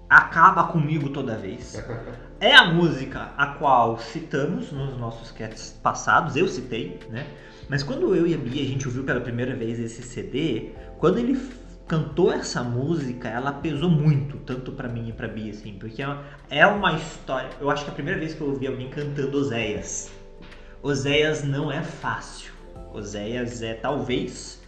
acaba 0.10 0.66
comigo 0.66 1.10
toda 1.10 1.38
vez. 1.38 1.84
É 2.40 2.54
a 2.54 2.72
música 2.72 3.32
a 3.36 3.48
qual 3.48 3.98
citamos 3.98 4.72
nos 4.72 4.96
nossos 4.96 5.32
cats 5.32 5.76
passados, 5.82 6.36
eu 6.36 6.48
citei, 6.48 7.00
né? 7.10 7.26
Mas 7.68 7.82
quando 7.82 8.16
eu 8.16 8.28
e 8.28 8.36
a 8.36 8.38
Bia 8.38 8.62
a 8.62 8.66
gente 8.68 8.88
ouviu 8.88 9.04
pela 9.04 9.20
primeira 9.20 9.56
vez 9.56 9.80
esse 9.80 10.04
CD, 10.04 10.70
quando 11.00 11.18
ele 11.18 11.36
cantou 11.88 12.32
essa 12.32 12.62
música, 12.62 13.28
ela 13.28 13.52
pesou 13.52 13.90
muito, 13.90 14.38
tanto 14.38 14.72
para 14.72 14.88
mim 14.88 15.10
e 15.10 15.14
para 15.14 15.28
Bia, 15.28 15.52
assim, 15.52 15.74
porque 15.80 16.04
é 16.50 16.68
uma 16.68 16.94
história. 16.94 17.50
Eu 17.60 17.72
acho 17.72 17.86
que 17.86 17.90
é 17.90 17.92
a 17.92 17.96
primeira 17.96 18.20
vez 18.20 18.36
que 18.36 18.42
eu 18.42 18.50
ouvi 18.50 18.68
alguém 18.68 18.90
cantando 18.92 19.36
Oséias. 19.36 20.12
Oséias 20.84 21.44
não 21.44 21.72
é 21.72 21.82
fácil. 21.82 22.54
Oséias 22.94 23.64
é 23.64 23.74
talvez, 23.74 24.62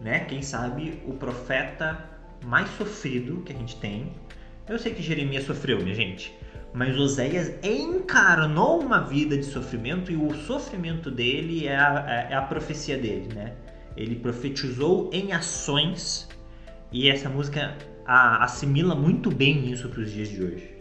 né, 0.00 0.20
quem 0.20 0.42
sabe, 0.42 1.02
o 1.06 1.14
profeta 1.14 2.16
mais 2.44 2.68
sofrido 2.70 3.42
que 3.42 3.52
a 3.52 3.56
gente 3.56 3.76
tem. 3.76 4.12
Eu 4.68 4.78
sei 4.78 4.94
que 4.94 5.02
Jeremias 5.02 5.44
sofreu, 5.44 5.80
minha 5.80 5.94
gente, 5.94 6.34
mas 6.72 6.98
Oséias 6.98 7.52
encarnou 7.62 8.80
uma 8.80 9.00
vida 9.00 9.36
de 9.36 9.44
sofrimento 9.44 10.10
e 10.12 10.16
o 10.16 10.34
sofrimento 10.34 11.10
dele 11.10 11.66
é 11.66 11.76
a, 11.76 12.26
é 12.30 12.34
a 12.34 12.42
profecia 12.42 12.98
dele, 12.98 13.32
né? 13.34 13.54
Ele 13.96 14.16
profetizou 14.16 15.08
em 15.12 15.32
ações 15.32 16.28
e 16.92 17.08
essa 17.08 17.28
música 17.28 17.76
a, 18.04 18.44
assimila 18.44 18.94
muito 18.94 19.30
bem 19.30 19.70
isso 19.70 19.88
para 19.88 20.00
os 20.00 20.10
dias 20.10 20.28
de 20.28 20.42
hoje. 20.42 20.78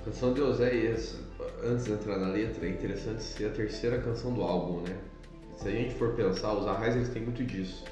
A 0.00 0.04
canção 0.04 0.34
de 0.34 0.40
Oséias, 0.40 1.20
antes 1.62 1.84
de 1.84 1.92
entrar 1.92 2.18
na 2.18 2.28
letra, 2.28 2.66
é 2.66 2.70
interessante 2.70 3.22
ser 3.22 3.46
a 3.46 3.50
terceira 3.50 3.98
canção 3.98 4.34
do 4.34 4.42
álbum, 4.42 4.80
né? 4.80 4.96
Se 5.62 5.68
a 5.68 5.70
gente 5.70 5.94
for 5.94 6.12
pensar, 6.14 6.54
os 6.54 6.66
Arrais 6.66 6.96
eles 6.96 7.08
têm 7.10 7.22
muito 7.22 7.44
disso. 7.44 7.84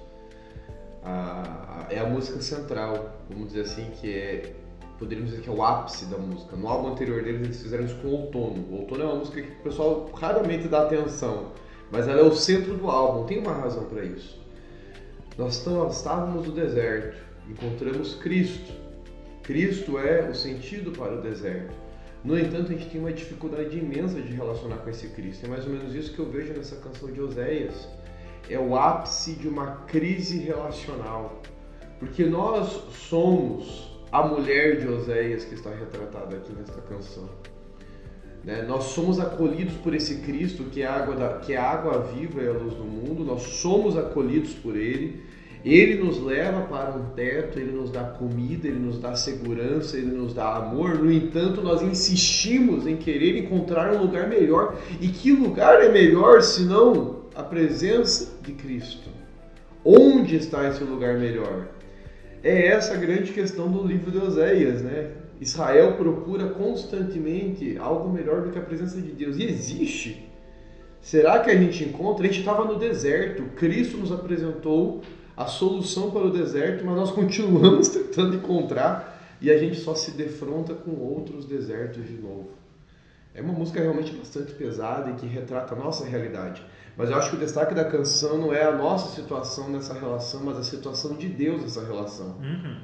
A, 1.04 1.86
a, 1.88 1.92
é 1.92 2.00
a 2.00 2.04
música 2.04 2.42
central, 2.42 3.16
vamos 3.28 3.48
dizer 3.48 3.60
assim, 3.60 3.90
que 4.00 4.12
é 4.12 4.52
poderíamos 4.98 5.30
dizer 5.30 5.42
que 5.44 5.48
é 5.48 5.52
o 5.52 5.62
ápice 5.62 6.04
da 6.06 6.18
música. 6.18 6.56
No 6.56 6.68
álbum 6.68 6.88
anterior 6.88 7.22
deles 7.22 7.42
eles 7.42 7.62
fizeram 7.62 7.84
isso 7.84 7.94
com 8.02 8.08
o 8.08 8.22
Outono. 8.22 8.66
O 8.70 8.80
Outono 8.80 9.02
é 9.02 9.06
uma 9.06 9.14
música 9.14 9.40
que 9.40 9.52
o 9.52 9.62
pessoal 9.62 10.10
raramente 10.12 10.66
dá 10.66 10.82
atenção, 10.82 11.52
mas 11.92 12.08
ela 12.08 12.20
é 12.20 12.24
o 12.24 12.34
centro 12.34 12.74
do 12.74 12.90
álbum. 12.90 13.24
Tem 13.24 13.38
uma 13.38 13.52
razão 13.52 13.84
para 13.84 14.04
isso. 14.04 14.38
Nós 15.38 15.64
estávamos 15.96 16.48
no 16.48 16.52
deserto, 16.52 17.16
encontramos 17.48 18.16
Cristo. 18.16 18.72
Cristo 19.44 19.96
é 19.96 20.28
o 20.28 20.34
sentido 20.34 20.90
para 20.90 21.14
o 21.14 21.22
deserto. 21.22 21.72
No 22.22 22.38
entanto, 22.38 22.72
a 22.72 22.74
gente 22.74 22.90
tem 22.90 23.00
uma 23.00 23.12
dificuldade 23.12 23.78
imensa 23.78 24.20
de 24.20 24.32
relacionar 24.32 24.76
com 24.78 24.90
esse 24.90 25.08
Cristo. 25.08 25.46
É 25.46 25.48
mais 25.48 25.64
ou 25.64 25.72
menos 25.72 25.94
isso 25.94 26.12
que 26.12 26.18
eu 26.18 26.30
vejo 26.30 26.52
nessa 26.52 26.76
canção 26.76 27.10
de 27.10 27.20
Oséias. 27.20 27.88
É 28.48 28.58
o 28.58 28.76
ápice 28.76 29.32
de 29.32 29.48
uma 29.48 29.76
crise 29.86 30.38
relacional. 30.38 31.40
Porque 31.98 32.24
nós 32.24 32.84
somos 33.08 33.90
a 34.12 34.22
mulher 34.22 34.80
de 34.80 34.88
Oséias 34.88 35.44
que 35.44 35.54
está 35.54 35.70
retratada 35.70 36.36
aqui 36.36 36.52
nesta 36.52 36.80
canção. 36.82 37.28
Né? 38.44 38.62
Nós 38.62 38.84
somos 38.84 39.20
acolhidos 39.20 39.74
por 39.74 39.94
esse 39.94 40.16
Cristo 40.20 40.64
que 40.64 40.82
é, 40.82 40.86
água 40.86 41.14
da, 41.14 41.38
que 41.38 41.52
é 41.52 41.56
água 41.56 42.00
viva 42.00 42.42
e 42.42 42.48
a 42.48 42.52
luz 42.52 42.74
do 42.74 42.84
mundo, 42.84 43.24
nós 43.24 43.42
somos 43.42 43.96
acolhidos 43.96 44.54
por 44.54 44.76
Ele 44.76 45.22
ele 45.64 46.02
nos 46.02 46.22
leva 46.22 46.62
para 46.62 46.96
um 46.96 47.10
teto, 47.14 47.58
ele 47.58 47.72
nos 47.72 47.90
dá 47.90 48.02
comida, 48.02 48.66
ele 48.66 48.78
nos 48.78 48.98
dá 48.98 49.14
segurança, 49.14 49.96
ele 49.96 50.10
nos 50.10 50.32
dá 50.32 50.56
amor. 50.56 50.98
No 50.98 51.12
entanto, 51.12 51.60
nós 51.60 51.82
insistimos 51.82 52.86
em 52.86 52.96
querer 52.96 53.36
encontrar 53.36 53.94
um 53.94 54.00
lugar 54.00 54.28
melhor. 54.28 54.78
E 55.00 55.08
que 55.08 55.32
lugar 55.32 55.82
é 55.82 55.90
melhor 55.90 56.42
senão 56.42 57.20
a 57.34 57.42
presença 57.42 58.38
de 58.42 58.52
Cristo? 58.52 59.10
Onde 59.84 60.36
está 60.36 60.66
esse 60.68 60.82
lugar 60.82 61.18
melhor? 61.18 61.68
É 62.42 62.68
essa 62.68 62.94
a 62.94 62.96
grande 62.96 63.32
questão 63.32 63.70
do 63.70 63.86
livro 63.86 64.10
de 64.10 64.18
Oséias, 64.18 64.80
né? 64.82 65.10
Israel 65.40 65.94
procura 65.94 66.48
constantemente 66.48 67.76
algo 67.78 68.10
melhor 68.10 68.42
do 68.42 68.50
que 68.50 68.58
a 68.58 68.62
presença 68.62 69.00
de 69.00 69.10
Deus. 69.10 69.36
E 69.36 69.44
existe. 69.44 70.26
Será 71.00 71.38
que 71.38 71.50
a 71.50 71.56
gente 71.56 71.84
encontra? 71.84 72.24
A 72.24 72.26
gente 72.28 72.40
estava 72.40 72.64
no 72.64 72.78
deserto. 72.78 73.42
Cristo 73.56 73.96
nos 73.96 74.12
apresentou 74.12 75.00
a 75.40 75.46
solução 75.46 76.10
para 76.10 76.26
o 76.26 76.30
deserto, 76.30 76.84
mas 76.84 76.94
nós 76.94 77.10
continuamos 77.10 77.88
tentando 77.90 78.36
encontrar 78.36 79.18
e 79.40 79.50
a 79.50 79.56
gente 79.56 79.80
só 79.80 79.94
se 79.94 80.10
defronta 80.10 80.74
com 80.74 80.90
outros 80.90 81.46
desertos 81.46 82.06
de 82.06 82.12
novo. 82.12 82.50
É 83.34 83.40
uma 83.40 83.54
música 83.54 83.80
realmente 83.80 84.12
bastante 84.12 84.52
pesada 84.52 85.10
e 85.10 85.14
que 85.14 85.26
retrata 85.26 85.74
a 85.74 85.78
nossa 85.78 86.04
realidade. 86.04 86.62
Mas 86.94 87.08
eu 87.08 87.16
acho 87.16 87.30
que 87.30 87.36
o 87.36 87.38
destaque 87.38 87.74
da 87.74 87.86
canção 87.86 88.36
não 88.36 88.52
é 88.52 88.64
a 88.64 88.72
nossa 88.72 89.14
situação 89.14 89.70
nessa 89.70 89.94
relação, 89.94 90.44
mas 90.44 90.58
a 90.58 90.62
situação 90.62 91.16
de 91.16 91.26
Deus 91.26 91.62
nessa 91.62 91.82
relação. 91.86 92.36
Uhum. 92.38 92.76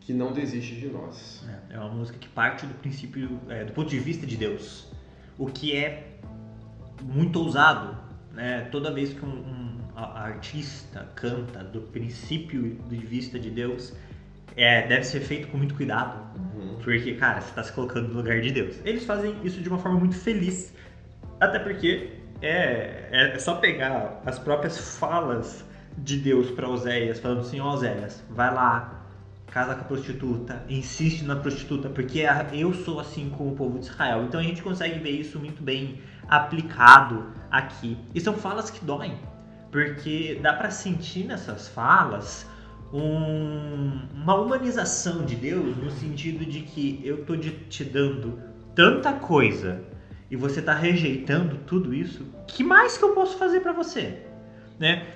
Que 0.00 0.12
não 0.12 0.32
desiste 0.32 0.74
de 0.74 0.88
nós. 0.88 1.44
É, 1.70 1.74
é 1.74 1.78
uma 1.78 1.90
música 1.90 2.18
que 2.18 2.28
parte 2.28 2.66
do 2.66 2.74
princípio, 2.74 3.38
é, 3.48 3.62
do 3.62 3.72
ponto 3.72 3.88
de 3.88 4.00
vista 4.00 4.26
de 4.26 4.36
Deus. 4.36 4.88
O 5.38 5.46
que 5.46 5.76
é 5.76 6.18
muito 7.00 7.38
ousado. 7.38 7.96
Né? 8.32 8.62
Toda 8.72 8.92
vez 8.92 9.12
que 9.12 9.24
um, 9.24 9.28
um 9.28 9.83
artista 9.96 11.08
canta 11.14 11.62
do 11.62 11.82
princípio 11.82 12.76
de 12.88 12.96
vista 12.96 13.38
de 13.38 13.50
Deus, 13.50 13.94
é, 14.56 14.86
deve 14.86 15.04
ser 15.04 15.20
feito 15.20 15.48
com 15.48 15.58
muito 15.58 15.74
cuidado. 15.74 16.18
Uhum. 16.36 16.76
Porque, 16.82 17.14
cara, 17.14 17.40
você 17.40 17.48
está 17.48 17.62
se 17.62 17.72
colocando 17.72 18.08
no 18.08 18.14
lugar 18.14 18.40
de 18.40 18.50
Deus. 18.50 18.76
Eles 18.84 19.04
fazem 19.04 19.36
isso 19.44 19.60
de 19.60 19.68
uma 19.68 19.78
forma 19.78 19.98
muito 19.98 20.16
feliz. 20.16 20.72
Até 21.40 21.58
porque 21.58 22.12
é, 22.40 23.08
é, 23.10 23.32
é 23.34 23.38
só 23.38 23.56
pegar 23.56 24.20
as 24.24 24.38
próprias 24.38 24.96
falas 24.96 25.64
de 25.96 26.18
Deus 26.18 26.50
para 26.50 26.68
Oséias, 26.68 27.20
falando 27.20 27.40
assim: 27.40 27.60
Ó, 27.60 27.72
Oséias, 27.72 28.22
vai 28.30 28.52
lá, 28.52 29.04
casa 29.46 29.74
com 29.74 29.82
a 29.82 29.84
prostituta, 29.84 30.62
insiste 30.68 31.22
na 31.22 31.36
prostituta, 31.36 31.88
porque 31.88 32.24
eu 32.52 32.72
sou 32.74 33.00
assim 33.00 33.30
com 33.30 33.48
o 33.48 33.54
povo 33.54 33.78
de 33.78 33.86
Israel. 33.86 34.24
Então 34.24 34.40
a 34.40 34.42
gente 34.42 34.62
consegue 34.62 34.98
ver 34.98 35.10
isso 35.10 35.38
muito 35.38 35.62
bem 35.62 36.00
aplicado 36.28 37.26
aqui. 37.50 37.96
E 38.14 38.20
são 38.20 38.34
falas 38.34 38.70
que 38.70 38.84
doem 38.84 39.16
porque 39.74 40.38
dá 40.40 40.52
para 40.52 40.70
sentir 40.70 41.24
nessas 41.24 41.66
falas 41.66 42.48
um, 42.92 44.02
uma 44.14 44.36
humanização 44.36 45.24
de 45.24 45.34
Deus 45.34 45.76
no 45.76 45.90
sentido 45.90 46.46
de 46.46 46.60
que 46.60 47.02
eu 47.04 47.24
tô 47.24 47.36
te 47.36 47.82
dando 47.82 48.38
tanta 48.72 49.12
coisa 49.14 49.82
e 50.30 50.36
você 50.36 50.62
tá 50.62 50.74
rejeitando 50.74 51.56
tudo 51.66 51.92
isso, 51.92 52.24
que 52.46 52.62
mais 52.62 52.96
que 52.96 53.04
eu 53.04 53.14
posso 53.14 53.36
fazer 53.36 53.62
para 53.62 53.72
você, 53.72 54.20
né? 54.78 55.08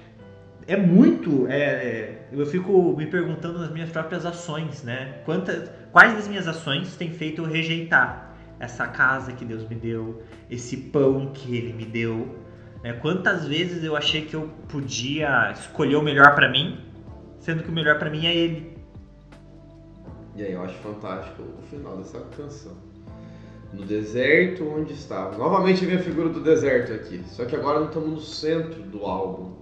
É 0.66 0.76
muito, 0.76 1.46
é, 1.46 1.60
é, 1.60 2.28
eu 2.32 2.44
fico 2.44 2.96
me 2.96 3.06
perguntando 3.06 3.60
nas 3.60 3.70
minhas 3.70 3.90
próprias 3.90 4.26
ações, 4.26 4.82
né? 4.82 5.22
Quantas, 5.24 5.70
quais 5.92 6.14
das 6.14 6.26
minhas 6.26 6.48
ações 6.48 6.96
têm 6.96 7.12
feito 7.12 7.42
eu 7.42 7.46
rejeitar 7.46 8.34
essa 8.58 8.88
casa 8.88 9.32
que 9.34 9.44
Deus 9.44 9.68
me 9.68 9.76
deu, 9.76 10.20
esse 10.50 10.76
pão 10.76 11.30
que 11.32 11.56
Ele 11.56 11.72
me 11.72 11.84
deu, 11.84 12.47
né? 12.82 12.92
Quantas 12.94 13.46
vezes 13.46 13.82
eu 13.82 13.96
achei 13.96 14.22
que 14.22 14.34
eu 14.34 14.50
podia 14.68 15.52
escolher 15.52 15.96
o 15.96 16.02
melhor 16.02 16.34
para 16.34 16.50
mim, 16.50 16.80
sendo 17.40 17.62
que 17.62 17.70
o 17.70 17.72
melhor 17.72 17.98
para 17.98 18.10
mim 18.10 18.26
é 18.26 18.34
ele. 18.34 18.78
E 20.36 20.42
aí 20.42 20.52
eu 20.52 20.62
acho 20.62 20.74
fantástico 20.78 21.42
o 21.42 21.62
final 21.62 21.96
dessa 21.96 22.20
canção. 22.36 22.76
No 23.72 23.84
deserto 23.84 24.64
onde 24.64 24.92
estava. 24.92 25.36
Novamente 25.36 25.84
vem 25.84 25.96
a 25.96 26.02
figura 26.02 26.28
do 26.28 26.40
deserto 26.40 26.92
aqui. 26.92 27.22
Só 27.26 27.44
que 27.44 27.54
agora 27.54 27.80
não 27.80 27.88
estamos 27.88 28.10
no 28.10 28.20
centro 28.20 28.82
do 28.82 29.04
álbum. 29.04 29.52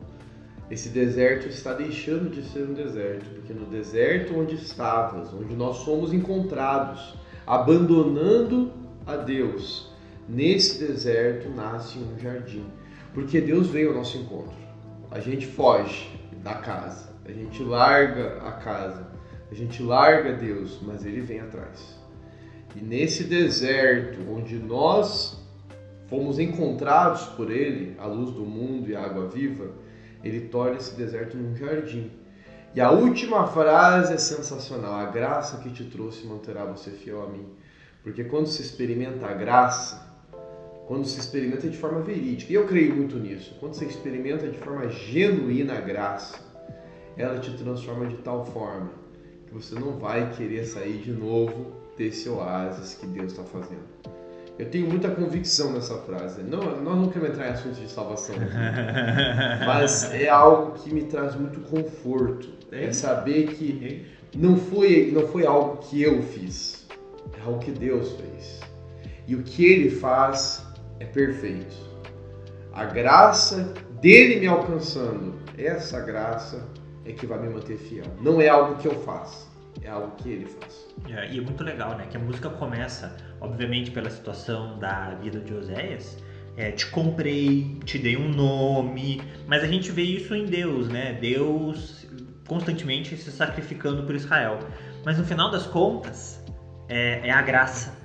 Esse 0.70 0.88
deserto 0.88 1.48
está 1.48 1.72
deixando 1.72 2.28
de 2.28 2.42
ser 2.42 2.64
um 2.64 2.74
deserto, 2.74 3.24
porque 3.30 3.52
no 3.52 3.66
deserto 3.66 4.36
onde 4.36 4.56
estavas, 4.56 5.32
onde 5.32 5.54
nós 5.54 5.78
somos 5.78 6.12
encontrados, 6.12 7.14
abandonando 7.46 8.72
a 9.06 9.16
Deus, 9.16 9.92
nesse 10.28 10.84
deserto 10.84 11.48
nasce 11.50 11.98
um 11.98 12.18
jardim. 12.18 12.66
Porque 13.16 13.40
Deus 13.40 13.68
veio 13.68 13.88
ao 13.88 13.94
nosso 13.94 14.18
encontro. 14.18 14.54
A 15.10 15.20
gente 15.20 15.46
foge 15.46 16.06
da 16.42 16.56
casa, 16.56 17.14
a 17.24 17.32
gente 17.32 17.62
larga 17.62 18.42
a 18.46 18.52
casa, 18.52 19.10
a 19.50 19.54
gente 19.54 19.82
larga 19.82 20.34
Deus, 20.34 20.78
mas 20.82 21.02
Ele 21.02 21.22
vem 21.22 21.40
atrás. 21.40 21.98
E 22.76 22.80
nesse 22.82 23.24
deserto, 23.24 24.18
onde 24.30 24.58
nós 24.58 25.42
fomos 26.08 26.38
encontrados 26.38 27.22
por 27.28 27.50
Ele, 27.50 27.96
a 27.98 28.04
luz 28.04 28.32
do 28.32 28.44
mundo 28.44 28.90
e 28.90 28.94
a 28.94 29.02
água 29.02 29.26
viva, 29.28 29.70
Ele 30.22 30.48
torna 30.48 30.76
esse 30.76 30.94
deserto 30.94 31.38
num 31.38 31.56
jardim. 31.56 32.10
E 32.74 32.82
a 32.82 32.90
última 32.90 33.46
frase 33.46 34.12
é 34.12 34.18
sensacional: 34.18 34.92
a 34.92 35.06
graça 35.06 35.56
que 35.62 35.70
te 35.70 35.84
trouxe 35.84 36.26
manterá 36.26 36.66
você 36.66 36.90
fiel 36.90 37.22
a 37.22 37.28
mim. 37.30 37.46
Porque 38.02 38.24
quando 38.24 38.46
se 38.46 38.60
experimenta 38.60 39.24
a 39.24 39.32
graça, 39.32 40.05
quando 40.86 41.04
se 41.04 41.18
experimenta 41.18 41.68
de 41.68 41.76
forma 41.76 42.00
verídica. 42.00 42.52
E 42.52 42.54
eu 42.54 42.66
creio 42.66 42.94
muito 42.94 43.18
nisso. 43.18 43.56
Quando 43.58 43.74
você 43.74 43.84
experimenta 43.84 44.46
de 44.48 44.58
forma 44.58 44.88
genuína 44.88 45.74
a 45.74 45.80
graça, 45.80 46.38
ela 47.16 47.38
te 47.38 47.50
transforma 47.56 48.06
de 48.06 48.16
tal 48.18 48.44
forma 48.46 48.90
que 49.46 49.54
você 49.54 49.74
não 49.74 49.98
vai 49.98 50.30
querer 50.32 50.64
sair 50.64 50.98
de 50.98 51.12
novo 51.12 51.72
desse 51.96 52.28
oásis 52.28 52.94
que 52.94 53.06
Deus 53.06 53.32
está 53.32 53.42
fazendo. 53.44 53.84
Eu 54.58 54.70
tenho 54.70 54.88
muita 54.88 55.10
convicção 55.10 55.72
nessa 55.72 55.98
frase. 55.98 56.42
Não, 56.42 56.80
nós 56.80 56.96
não 56.96 57.08
queremos 57.08 57.34
entrar 57.34 57.48
em 57.48 57.52
assuntos 57.52 57.78
de 57.78 57.90
salvação, 57.90 58.36
mas 59.66 60.10
é 60.14 60.28
algo 60.28 60.78
que 60.78 60.92
me 60.92 61.04
traz 61.04 61.34
muito 61.34 61.60
conforto. 61.60 62.48
É 62.72 62.90
saber 62.92 63.48
que 63.48 64.06
não 64.34 64.56
foi, 64.56 65.10
não 65.12 65.26
foi 65.28 65.46
algo 65.46 65.76
que 65.78 66.02
eu 66.02 66.22
fiz, 66.22 66.86
é 67.38 67.40
algo 67.42 67.58
que 67.58 67.70
Deus 67.70 68.12
fez. 68.12 68.60
E 69.26 69.34
o 69.34 69.42
que 69.42 69.64
Ele 69.64 69.90
faz 69.90 70.65
é 71.00 71.04
perfeito. 71.04 71.74
A 72.72 72.84
graça 72.84 73.72
dele 74.00 74.40
me 74.40 74.46
alcançando, 74.46 75.34
essa 75.56 76.00
graça 76.00 76.66
é 77.04 77.12
que 77.12 77.26
vai 77.26 77.38
me 77.38 77.48
manter 77.48 77.76
fiel. 77.76 78.04
Não 78.20 78.40
é 78.40 78.48
algo 78.48 78.76
que 78.76 78.86
eu 78.86 79.00
faço, 79.02 79.48
é 79.82 79.88
algo 79.88 80.14
que 80.16 80.30
ele 80.30 80.46
faz. 80.46 80.86
É, 81.08 81.32
e 81.32 81.38
é 81.38 81.40
muito 81.40 81.62
legal, 81.62 81.96
né? 81.96 82.06
Que 82.10 82.16
a 82.16 82.20
música 82.20 82.50
começa, 82.50 83.16
obviamente, 83.40 83.90
pela 83.90 84.10
situação 84.10 84.78
da 84.78 85.14
vida 85.14 85.40
de 85.40 85.54
Oséias, 85.54 86.18
é, 86.56 86.70
te 86.70 86.86
comprei, 86.86 87.78
te 87.84 87.98
dei 87.98 88.16
um 88.16 88.28
nome, 88.28 89.22
mas 89.46 89.62
a 89.62 89.66
gente 89.66 89.90
vê 89.92 90.02
isso 90.02 90.34
em 90.34 90.46
Deus, 90.46 90.88
né? 90.88 91.16
Deus 91.20 92.06
constantemente 92.46 93.16
se 93.16 93.30
sacrificando 93.30 94.04
por 94.04 94.14
Israel. 94.14 94.58
Mas 95.04 95.18
no 95.18 95.24
final 95.24 95.50
das 95.50 95.66
contas, 95.66 96.42
é, 96.88 97.28
é 97.28 97.30
a 97.30 97.42
graça. 97.42 97.96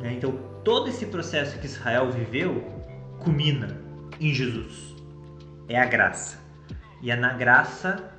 Né? 0.00 0.14
Então, 0.14 0.38
todo 0.64 0.88
esse 0.88 1.06
processo 1.06 1.58
que 1.58 1.66
Israel 1.66 2.10
viveu 2.10 2.64
culmina 3.20 3.80
em 4.20 4.32
Jesus. 4.32 4.94
É 5.68 5.78
a 5.78 5.84
graça. 5.84 6.38
E 7.02 7.10
é 7.10 7.16
na 7.16 7.32
graça 7.32 8.10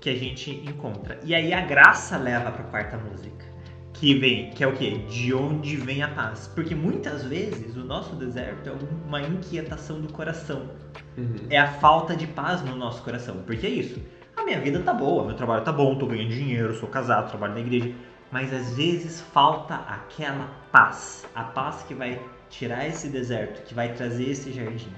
que 0.00 0.10
a 0.10 0.14
gente 0.14 0.50
encontra. 0.50 1.18
E 1.24 1.34
aí 1.34 1.52
a 1.52 1.60
graça 1.60 2.16
leva 2.16 2.50
para 2.50 2.62
a 2.62 2.68
quarta 2.68 2.96
música, 2.96 3.44
que 3.92 4.14
vem, 4.14 4.50
que 4.50 4.62
é 4.62 4.66
o 4.66 4.72
quê? 4.72 4.98
De 5.08 5.34
onde 5.34 5.76
vem 5.76 6.02
a 6.02 6.08
paz? 6.08 6.50
Porque 6.54 6.74
muitas 6.74 7.24
vezes 7.24 7.76
o 7.76 7.84
nosso 7.84 8.14
deserto 8.14 8.68
é 8.68 8.72
uma 9.06 9.20
inquietação 9.20 10.00
do 10.00 10.12
coração. 10.12 10.70
Uhum. 11.16 11.34
É 11.50 11.58
a 11.58 11.66
falta 11.66 12.14
de 12.14 12.26
paz 12.26 12.62
no 12.62 12.76
nosso 12.76 13.02
coração. 13.02 13.42
Porque 13.44 13.66
é 13.66 13.70
isso. 13.70 14.00
A 14.36 14.44
minha 14.44 14.60
vida 14.60 14.78
tá 14.80 14.94
boa, 14.94 15.24
meu 15.24 15.34
trabalho 15.34 15.64
tá 15.64 15.72
bom, 15.72 15.96
tô 15.96 16.06
ganhando 16.06 16.30
dinheiro, 16.30 16.72
sou 16.76 16.88
casado, 16.88 17.28
trabalho 17.28 17.54
na 17.54 17.60
igreja, 17.60 17.92
mas 18.30 18.52
às 18.52 18.74
vezes 18.74 19.20
falta 19.20 19.74
aquela 19.74 20.46
paz, 20.70 21.26
a 21.34 21.44
paz 21.44 21.82
que 21.82 21.94
vai 21.94 22.20
tirar 22.50 22.86
esse 22.86 23.08
deserto, 23.08 23.62
que 23.64 23.74
vai 23.74 23.94
trazer 23.94 24.30
esse 24.30 24.52
jardim. 24.52 24.92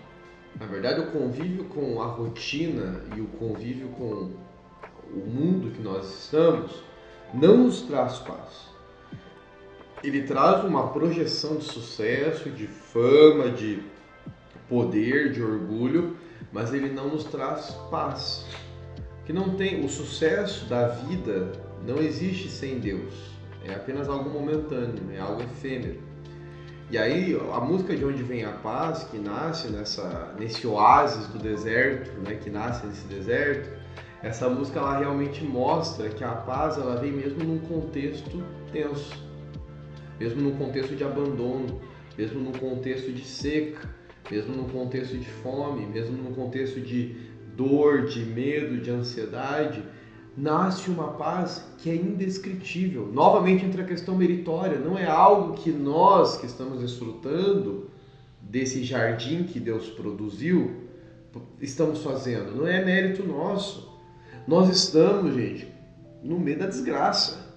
Na 0.58 0.66
verdade, 0.66 1.00
o 1.00 1.10
convívio 1.12 1.64
com 1.64 2.02
a 2.02 2.06
rotina 2.06 3.02
e 3.16 3.20
o 3.20 3.26
convívio 3.26 3.88
com 3.90 4.32
o 5.12 5.26
mundo 5.26 5.70
que 5.70 5.80
nós 5.80 6.24
estamos 6.24 6.82
não 7.32 7.58
nos 7.58 7.82
traz 7.82 8.18
paz. 8.18 8.68
Ele 10.02 10.22
traz 10.22 10.64
uma 10.64 10.88
projeção 10.88 11.56
de 11.56 11.64
sucesso, 11.64 12.50
de 12.50 12.66
fama, 12.66 13.50
de 13.50 13.82
poder, 14.68 15.32
de 15.32 15.42
orgulho, 15.42 16.16
mas 16.52 16.72
ele 16.72 16.88
não 16.88 17.08
nos 17.08 17.24
traz 17.24 17.70
paz. 17.90 18.46
Que 19.26 19.32
não 19.32 19.54
tem 19.56 19.84
o 19.84 19.88
sucesso 19.88 20.64
da 20.66 20.88
vida 20.88 21.52
não 21.86 21.98
existe 21.98 22.48
sem 22.48 22.78
Deus. 22.78 23.12
É 23.64 23.74
apenas 23.74 24.08
algo 24.08 24.30
momentâneo, 24.30 25.10
é 25.12 25.18
algo 25.18 25.42
efêmero. 25.42 25.98
E 26.90 26.98
aí 26.98 27.38
a 27.52 27.60
música 27.60 27.94
de 27.94 28.04
onde 28.04 28.22
vem 28.22 28.44
a 28.44 28.50
paz, 28.50 29.04
que 29.04 29.18
nasce 29.18 29.68
nessa 29.68 30.34
nesse 30.38 30.66
oásis 30.66 31.26
do 31.28 31.38
deserto, 31.38 32.10
né, 32.22 32.34
que 32.34 32.50
nasce 32.50 32.86
nesse 32.86 33.06
deserto, 33.06 33.70
essa 34.22 34.48
música 34.50 34.80
ela 34.80 34.98
realmente 34.98 35.44
mostra 35.44 36.08
que 36.08 36.24
a 36.24 36.32
paz 36.32 36.76
ela 36.76 36.96
vem 36.96 37.12
mesmo 37.12 37.44
num 37.44 37.58
contexto 37.60 38.42
tenso, 38.72 39.16
mesmo 40.18 40.42
num 40.42 40.56
contexto 40.56 40.96
de 40.96 41.04
abandono, 41.04 41.80
mesmo 42.18 42.40
num 42.40 42.52
contexto 42.52 43.12
de 43.12 43.24
seca, 43.24 43.88
mesmo 44.30 44.54
num 44.54 44.68
contexto 44.68 45.16
de 45.16 45.28
fome, 45.28 45.86
mesmo 45.86 46.16
num 46.16 46.34
contexto 46.34 46.80
de 46.80 47.14
dor, 47.56 48.06
de 48.06 48.24
medo, 48.24 48.78
de 48.78 48.90
ansiedade, 48.90 49.82
nasce 50.36 50.90
uma 50.90 51.12
paz 51.12 51.64
que 51.78 51.90
é 51.90 51.94
indescritível. 51.94 53.10
Novamente 53.12 53.64
entra 53.64 53.82
a 53.82 53.86
questão 53.86 54.16
meritória, 54.16 54.78
não 54.78 54.98
é 54.98 55.06
algo 55.06 55.54
que 55.54 55.70
nós 55.70 56.36
que 56.36 56.46
estamos 56.46 56.80
desfrutando 56.80 57.90
desse 58.40 58.82
jardim 58.84 59.44
que 59.44 59.60
Deus 59.60 59.88
produziu 59.88 60.90
estamos 61.60 62.02
fazendo, 62.02 62.56
não 62.56 62.66
é 62.66 62.84
mérito 62.84 63.26
nosso. 63.26 63.88
Nós 64.46 64.68
estamos, 64.68 65.34
gente, 65.34 65.68
no 66.22 66.38
meio 66.38 66.58
da 66.58 66.66
desgraça. 66.66 67.48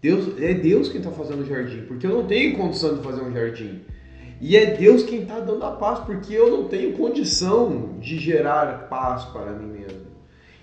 Deus, 0.00 0.40
é 0.40 0.54
Deus 0.54 0.88
quem 0.88 0.98
está 0.98 1.10
fazendo 1.10 1.42
o 1.42 1.46
jardim, 1.46 1.82
porque 1.82 2.06
eu 2.06 2.10
não 2.10 2.26
tenho 2.26 2.56
condição 2.56 2.96
de 2.96 3.02
fazer 3.02 3.22
um 3.22 3.32
jardim. 3.32 3.82
E 4.40 4.56
é 4.56 4.74
Deus 4.74 5.02
quem 5.02 5.22
está 5.22 5.38
dando 5.40 5.62
a 5.64 5.72
paz, 5.72 5.98
porque 6.00 6.32
eu 6.32 6.50
não 6.50 6.68
tenho 6.68 6.96
condição 6.96 7.98
de 8.00 8.18
gerar 8.18 8.88
paz 8.88 9.24
para 9.24 9.52
mim 9.52 9.78
mesmo. 9.78 9.99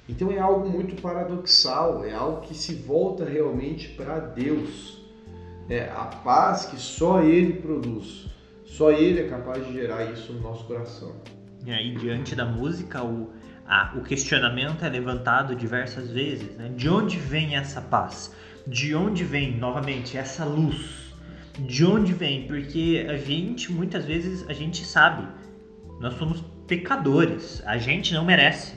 Então 0.10 0.32
é 0.32 0.40
algo 0.40 0.70
muito 0.70 1.02
paradoxal, 1.02 2.04
é 2.06 2.14
algo 2.14 2.42
que 2.42 2.56
se 2.56 2.76
volta 2.76 3.26
realmente 3.26 3.90
para 3.90 4.20
Deus. 4.20 4.98
É 5.70 5.90
a 5.90 6.06
paz 6.06 6.66
que 6.66 6.78
só 6.78 7.22
Ele 7.22 7.54
produz, 7.54 8.28
só 8.66 8.92
Ele 8.92 9.20
é 9.20 9.28
capaz 9.28 9.66
de 9.66 9.74
gerar 9.74 10.06
isso 10.06 10.32
no 10.32 10.40
nosso 10.40 10.64
coração. 10.64 11.14
E 11.66 11.72
aí, 11.72 11.94
diante 11.96 12.34
da 12.34 12.46
música, 12.46 13.04
o, 13.04 13.34
ah, 13.68 13.94
o 13.98 14.02
questionamento 14.02 14.86
é 14.86 14.90
levantado 14.90 15.54
diversas 15.54 16.10
vezes, 16.10 16.56
né? 16.56 16.72
De 16.74 16.88
onde 16.88 17.18
vem 17.18 17.58
essa 17.58 17.82
paz? 17.82 18.34
De 18.66 18.96
onde 18.96 19.26
vem, 19.26 19.58
novamente, 19.58 20.18
essa 20.18 20.46
luz? 20.46 21.14
De 21.60 21.84
onde 21.84 22.14
vem? 22.14 22.48
Porque 22.48 23.06
a 23.10 23.18
gente, 23.18 23.74
muitas 23.74 24.06
vezes, 24.06 24.48
a 24.48 24.54
gente 24.54 24.86
sabe, 24.86 25.28
nós 26.00 26.14
somos 26.14 26.42
pecadores, 26.66 27.62
a 27.66 27.78
gente 27.78 28.14
não 28.14 28.24
merece. 28.24 28.74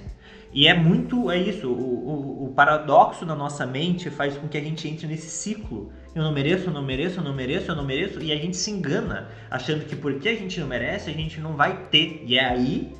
E 0.52 0.66
é 0.66 0.74
muito, 0.74 1.30
é 1.30 1.38
isso, 1.38 1.68
o, 1.68 1.72
o, 1.72 2.44
o 2.46 2.54
paradoxo 2.54 3.24
na 3.24 3.36
nossa 3.36 3.64
mente 3.64 4.10
faz 4.10 4.36
com 4.36 4.48
que 4.48 4.58
a 4.58 4.60
gente 4.60 4.88
entre 4.88 5.06
nesse 5.06 5.28
ciclo. 5.30 5.92
Eu 6.14 6.24
não 6.24 6.32
mereço, 6.32 6.68
eu 6.68 6.72
não 6.72 6.82
mereço, 6.82 7.20
eu 7.20 7.24
não 7.24 7.34
mereço, 7.34 7.70
eu 7.70 7.76
não 7.76 7.84
mereço, 7.84 8.20
e 8.20 8.32
a 8.32 8.36
gente 8.36 8.56
se 8.56 8.70
engana, 8.70 9.28
achando 9.48 9.84
que 9.84 9.94
porque 9.94 10.28
a 10.28 10.34
gente 10.34 10.58
não 10.58 10.66
merece, 10.66 11.08
a 11.08 11.14
gente 11.14 11.40
não 11.40 11.54
vai 11.54 11.86
ter. 11.90 12.24
E 12.26 12.36
é 12.36 12.44
aí 12.44 12.92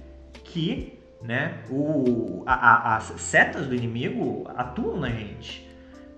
que 0.44 1.00
né? 1.22 1.62
O, 1.70 2.42
a, 2.46 2.54
a, 2.54 2.96
as 2.96 3.04
setas 3.20 3.66
do 3.66 3.74
inimigo 3.74 4.44
atuam 4.56 4.98
na 4.98 5.10
gente 5.10 5.68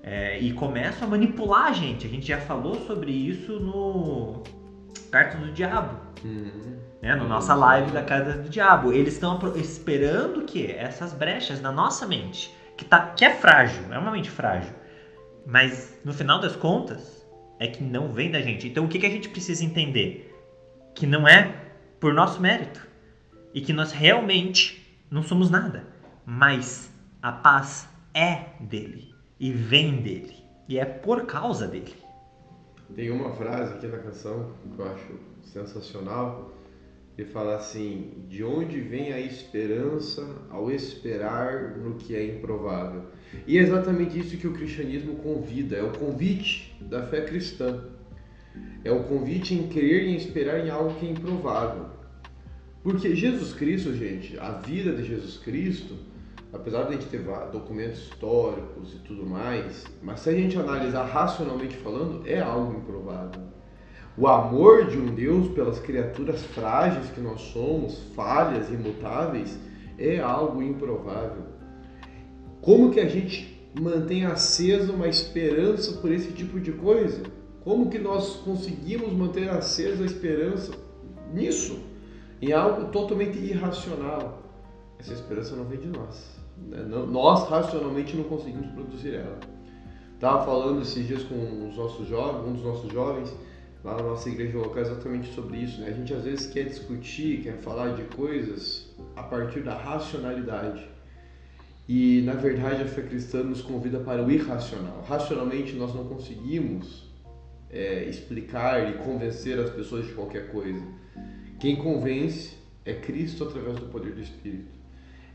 é, 0.02 0.38
e 0.38 0.52
começam 0.52 1.08
a 1.08 1.10
manipular 1.10 1.66
a 1.66 1.72
gente. 1.72 2.06
A 2.06 2.10
gente 2.10 2.26
já 2.26 2.38
falou 2.38 2.86
sobre 2.86 3.10
isso 3.10 3.58
no 3.58 4.42
Carta 5.10 5.36
do 5.38 5.52
Diabo, 5.52 5.98
uhum. 6.24 6.76
Né? 7.02 7.16
Na 7.16 7.24
nossa 7.24 7.54
live 7.54 7.90
da 7.90 8.02
Carta 8.02 8.34
do 8.34 8.48
Diabo. 8.48 8.92
Eles 8.92 9.14
estão 9.14 9.38
esperando 9.56 10.44
que 10.44 10.70
essas 10.70 11.12
brechas 11.12 11.60
na 11.60 11.72
nossa 11.72 12.06
mente, 12.06 12.54
que, 12.76 12.84
tá, 12.84 13.08
que 13.08 13.24
é 13.24 13.34
frágil, 13.34 13.92
é 13.92 13.98
uma 13.98 14.12
mente 14.12 14.30
frágil, 14.30 14.72
mas 15.44 15.98
no 16.04 16.12
final 16.14 16.40
das 16.40 16.54
contas 16.54 17.26
é 17.58 17.66
que 17.66 17.82
não 17.82 18.12
vem 18.12 18.30
da 18.30 18.40
gente. 18.40 18.68
Então 18.68 18.84
o 18.84 18.88
que, 18.88 19.00
que 19.00 19.06
a 19.06 19.10
gente 19.10 19.28
precisa 19.28 19.64
entender? 19.64 20.32
Que 20.94 21.06
não 21.06 21.26
é 21.26 21.54
por 21.98 22.14
nosso 22.14 22.40
mérito 22.40 22.86
e 23.52 23.60
que 23.60 23.72
nós 23.72 23.92
realmente 23.92 24.80
não 25.10 25.22
somos 25.22 25.50
nada, 25.50 25.84
mas 26.24 26.90
a 27.20 27.32
paz 27.32 27.88
é 28.14 28.46
dele 28.60 29.12
e 29.38 29.52
vem 29.52 30.00
dele 30.00 30.36
e 30.68 30.78
é 30.78 30.84
por 30.84 31.26
causa 31.26 31.66
dele. 31.66 31.94
Tem 32.94 33.10
uma 33.10 33.32
frase 33.32 33.74
aqui 33.74 33.86
na 33.86 33.98
canção 33.98 34.52
que 34.74 34.78
eu 34.78 34.92
acho 34.92 35.18
sensacional, 35.42 36.52
que 37.16 37.24
fala 37.24 37.56
assim: 37.56 38.24
"De 38.28 38.42
onde 38.42 38.80
vem 38.80 39.12
a 39.12 39.20
esperança 39.20 40.26
ao 40.50 40.70
esperar 40.70 41.76
no 41.78 41.94
que 41.94 42.14
é 42.14 42.24
improvável?" 42.24 43.04
E 43.46 43.58
é 43.58 43.62
exatamente 43.62 44.18
isso 44.18 44.36
que 44.36 44.46
o 44.46 44.52
cristianismo 44.52 45.16
convida, 45.16 45.76
é 45.76 45.82
o 45.82 45.92
convite 45.92 46.76
da 46.80 47.02
fé 47.06 47.22
cristã. 47.22 47.84
É 48.84 48.90
o 48.90 49.04
convite 49.04 49.54
em 49.54 49.68
crer 49.68 50.04
e 50.04 50.10
em 50.10 50.16
esperar 50.16 50.66
em 50.66 50.70
algo 50.70 50.94
que 50.98 51.06
é 51.06 51.10
improvável. 51.10 51.86
Porque 52.82 53.14
Jesus 53.14 53.52
Cristo, 53.52 53.94
gente, 53.94 54.38
a 54.38 54.50
vida 54.52 54.92
de 54.92 55.04
Jesus 55.04 55.38
Cristo, 55.38 55.96
apesar 56.52 56.82
de 56.82 56.88
a 56.88 56.92
gente 56.92 57.06
ter 57.06 57.22
documentos 57.52 58.00
históricos 58.00 58.94
e 58.94 58.98
tudo 58.98 59.24
mais, 59.24 59.86
mas 60.02 60.20
se 60.20 60.28
a 60.28 60.32
gente 60.32 60.58
analisar 60.58 61.04
racionalmente 61.04 61.76
falando, 61.76 62.26
é 62.26 62.40
algo 62.40 62.76
improvável. 62.76 63.51
O 64.16 64.26
amor 64.26 64.86
de 64.86 64.98
um 64.98 65.14
Deus 65.14 65.48
pelas 65.48 65.78
criaturas 65.78 66.42
frágeis 66.42 67.10
que 67.10 67.20
nós 67.20 67.40
somos, 67.40 67.98
falhas, 68.14 68.68
imutáveis, 68.70 69.58
é 69.98 70.18
algo 70.18 70.62
improvável. 70.62 71.44
Como 72.60 72.90
que 72.90 73.00
a 73.00 73.08
gente 73.08 73.70
mantém 73.80 74.26
acesa 74.26 74.92
uma 74.92 75.08
esperança 75.08 76.00
por 76.00 76.12
esse 76.12 76.32
tipo 76.32 76.60
de 76.60 76.72
coisa? 76.72 77.22
Como 77.64 77.88
que 77.88 77.98
nós 77.98 78.36
conseguimos 78.36 79.12
manter 79.12 79.48
acesa 79.48 80.02
a 80.02 80.06
esperança 80.06 80.72
nisso? 81.32 81.92
em 82.42 82.52
algo 82.52 82.86
totalmente 82.90 83.38
irracional. 83.38 84.42
Essa 84.98 85.14
esperança 85.14 85.54
não 85.54 85.64
vem 85.64 85.78
de 85.78 85.86
nós. 85.86 86.36
Né? 86.58 86.82
Nós 86.82 87.48
racionalmente 87.48 88.16
não 88.16 88.24
conseguimos 88.24 88.66
produzir 88.72 89.14
ela. 89.14 89.38
Estava 90.14 90.44
falando 90.44 90.82
esses 90.82 91.06
dias 91.06 91.22
com 91.22 91.68
os 91.68 91.76
nossos 91.76 92.06
jovens, 92.08 92.48
um 92.48 92.52
dos 92.52 92.64
nossos 92.64 92.92
jovens 92.92 93.32
lá 93.84 93.96
na 93.96 94.02
nossa 94.02 94.28
igreja 94.28 94.56
local 94.58 94.82
exatamente 94.82 95.32
sobre 95.34 95.58
isso. 95.58 95.80
Né? 95.80 95.88
A 95.88 95.92
gente 95.92 96.12
às 96.12 96.24
vezes 96.24 96.46
quer 96.46 96.64
discutir, 96.64 97.42
quer 97.42 97.58
falar 97.58 97.94
de 97.94 98.04
coisas 98.14 98.88
a 99.16 99.22
partir 99.22 99.60
da 99.60 99.76
racionalidade. 99.76 100.86
E 101.88 102.22
na 102.22 102.34
verdade 102.34 102.82
a 102.82 102.86
fé 102.86 103.02
cristã 103.02 103.42
nos 103.42 103.60
convida 103.60 103.98
para 103.98 104.22
o 104.22 104.30
irracional. 104.30 105.04
Racionalmente 105.06 105.74
nós 105.74 105.94
não 105.94 106.04
conseguimos 106.04 107.10
é, 107.70 108.04
explicar 108.04 108.90
e 108.90 108.98
convencer 108.98 109.58
as 109.58 109.70
pessoas 109.70 110.06
de 110.06 110.12
qualquer 110.12 110.48
coisa. 110.50 110.82
Quem 111.58 111.76
convence 111.76 112.54
é 112.84 112.94
Cristo 112.94 113.44
através 113.44 113.76
do 113.76 113.86
poder 113.86 114.12
do 114.12 114.20
Espírito. 114.20 114.70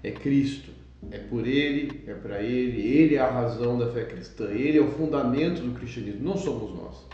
É 0.03 0.11
Cristo. 0.11 0.71
É 1.11 1.19
por 1.19 1.45
Ele, 1.45 2.03
é 2.07 2.13
para 2.13 2.41
Ele. 2.41 2.81
Ele 2.81 3.15
é 3.15 3.19
a 3.19 3.29
razão 3.29 3.77
da 3.77 3.91
fé 3.91 4.05
cristã. 4.05 4.45
Ele 4.45 4.77
é 4.77 4.81
o 4.81 4.91
fundamento 4.91 5.61
do 5.61 5.73
cristianismo. 5.73 6.23
Não 6.23 6.37
somos 6.37 6.75
nós. 6.75 7.05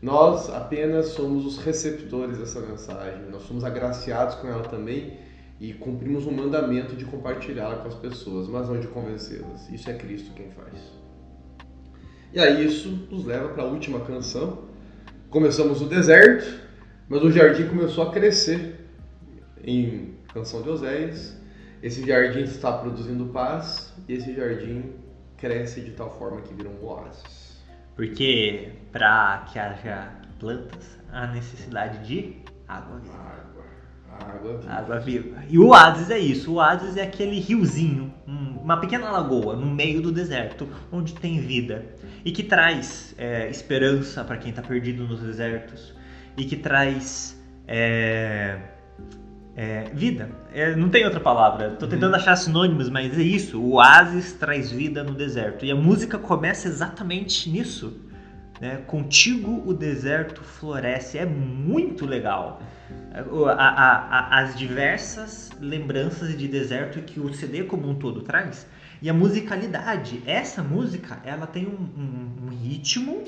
Nós 0.00 0.48
apenas 0.48 1.06
somos 1.06 1.44
os 1.44 1.58
receptores 1.58 2.38
dessa 2.38 2.60
mensagem, 2.60 3.28
nós 3.30 3.42
somos 3.42 3.64
agraciados 3.64 4.36
com 4.36 4.46
ela 4.46 4.62
também 4.62 5.18
e 5.60 5.72
cumprimos 5.72 6.24
um 6.24 6.30
mandamento 6.30 6.94
de 6.94 7.04
compartilhá-la 7.04 7.76
com 7.76 7.88
as 7.88 7.96
pessoas, 7.96 8.46
mas 8.46 8.68
não 8.68 8.78
de 8.78 8.86
convencê-las. 8.86 9.68
Isso 9.70 9.90
é 9.90 9.94
Cristo 9.94 10.32
quem 10.34 10.50
faz. 10.50 10.92
E 12.32 12.38
aí 12.38 12.64
isso 12.64 12.88
nos 13.10 13.24
leva 13.24 13.48
para 13.48 13.64
a 13.64 13.66
última 13.66 14.00
canção. 14.00 14.68
Começamos 15.30 15.80
no 15.80 15.88
deserto, 15.88 16.60
mas 17.08 17.22
o 17.22 17.32
jardim 17.32 17.66
começou 17.66 18.04
a 18.04 18.12
crescer. 18.12 18.76
Em 19.64 20.14
Canção 20.32 20.62
de 20.62 20.68
Oséias, 20.68 21.36
esse 21.82 22.06
jardim 22.06 22.42
está 22.42 22.70
produzindo 22.72 23.26
paz 23.26 23.92
e 24.06 24.12
esse 24.12 24.32
jardim 24.34 24.92
cresce 25.36 25.80
de 25.80 25.90
tal 25.90 26.16
forma 26.16 26.40
que 26.42 26.54
vira 26.54 26.68
um 26.68 26.84
oásis. 26.84 27.47
Porque 27.98 28.74
para 28.92 29.44
que 29.52 29.58
haja 29.58 30.12
plantas, 30.38 31.00
há 31.12 31.26
necessidade 31.26 32.06
de 32.06 32.36
água 32.68 33.00
viva. 33.00 33.14
Água, 33.18 33.64
água 34.36 34.56
viva. 34.56 34.72
Água 34.72 35.00
viva. 35.00 35.42
E 35.48 35.58
o 35.58 35.66
oásis 35.70 36.08
é 36.08 36.16
isso. 36.20 36.52
O 36.52 36.54
oásis 36.54 36.96
é 36.96 37.02
aquele 37.02 37.40
riozinho, 37.40 38.14
um- 38.24 38.60
uma 38.62 38.76
pequena 38.80 39.10
lagoa 39.10 39.56
no 39.56 39.66
meio 39.66 40.00
do 40.00 40.12
deserto, 40.12 40.68
onde 40.92 41.12
tem 41.12 41.40
vida 41.40 41.86
e 42.24 42.30
que 42.30 42.44
traz 42.44 43.16
é, 43.18 43.50
esperança 43.50 44.22
para 44.22 44.36
quem 44.36 44.50
está 44.50 44.62
perdido 44.62 45.02
nos 45.02 45.20
desertos 45.20 45.92
e 46.36 46.44
que 46.44 46.54
traz 46.54 47.36
é, 47.66 48.58
é, 49.60 49.90
vida. 49.92 50.30
É, 50.54 50.76
não 50.76 50.88
tem 50.88 51.04
outra 51.04 51.18
palavra. 51.18 51.70
Tô 51.70 51.88
tentando 51.88 52.14
achar 52.14 52.36
sinônimos, 52.36 52.88
mas 52.88 53.18
é 53.18 53.22
isso. 53.22 53.60
O 53.60 53.72
oásis 53.74 54.32
traz 54.34 54.70
vida 54.70 55.02
no 55.02 55.14
deserto. 55.14 55.64
E 55.64 55.70
a 55.72 55.74
música 55.74 56.16
começa 56.16 56.68
exatamente 56.68 57.50
nisso. 57.50 58.00
Né? 58.60 58.76
Contigo 58.86 59.62
o 59.66 59.74
deserto 59.74 60.42
floresce. 60.42 61.18
É 61.18 61.26
muito 61.26 62.06
legal. 62.06 62.62
O- 63.32 63.46
a- 63.46 63.52
a- 63.54 64.18
a- 64.18 64.38
as 64.42 64.56
diversas 64.56 65.50
lembranças 65.60 66.38
de 66.38 66.46
deserto 66.46 67.00
que 67.02 67.18
o 67.18 67.34
CD 67.34 67.64
como 67.64 67.88
um 67.88 67.96
todo 67.96 68.22
traz. 68.22 68.64
E 69.02 69.10
a 69.10 69.14
musicalidade. 69.14 70.22
Essa 70.24 70.62
música, 70.62 71.18
ela 71.24 71.46
tem 71.46 71.66
um, 71.66 71.70
um- 72.00 72.46
um 72.46 72.48
ritmo 72.48 73.24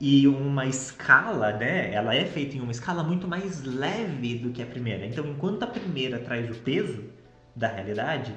e 0.00 0.26
uma 0.26 0.64
escala, 0.66 1.52
né? 1.52 1.92
Ela 1.92 2.14
é 2.14 2.24
feita 2.24 2.56
em 2.56 2.60
uma 2.60 2.72
escala 2.72 3.02
muito 3.04 3.28
mais 3.28 3.62
leve 3.62 4.38
do 4.38 4.50
que 4.50 4.62
a 4.62 4.66
primeira. 4.66 5.04
Então, 5.04 5.26
enquanto 5.26 5.62
a 5.62 5.66
primeira 5.66 6.18
traz 6.18 6.50
o 6.50 6.58
peso 6.60 7.04
da 7.54 7.68
realidade, 7.68 8.34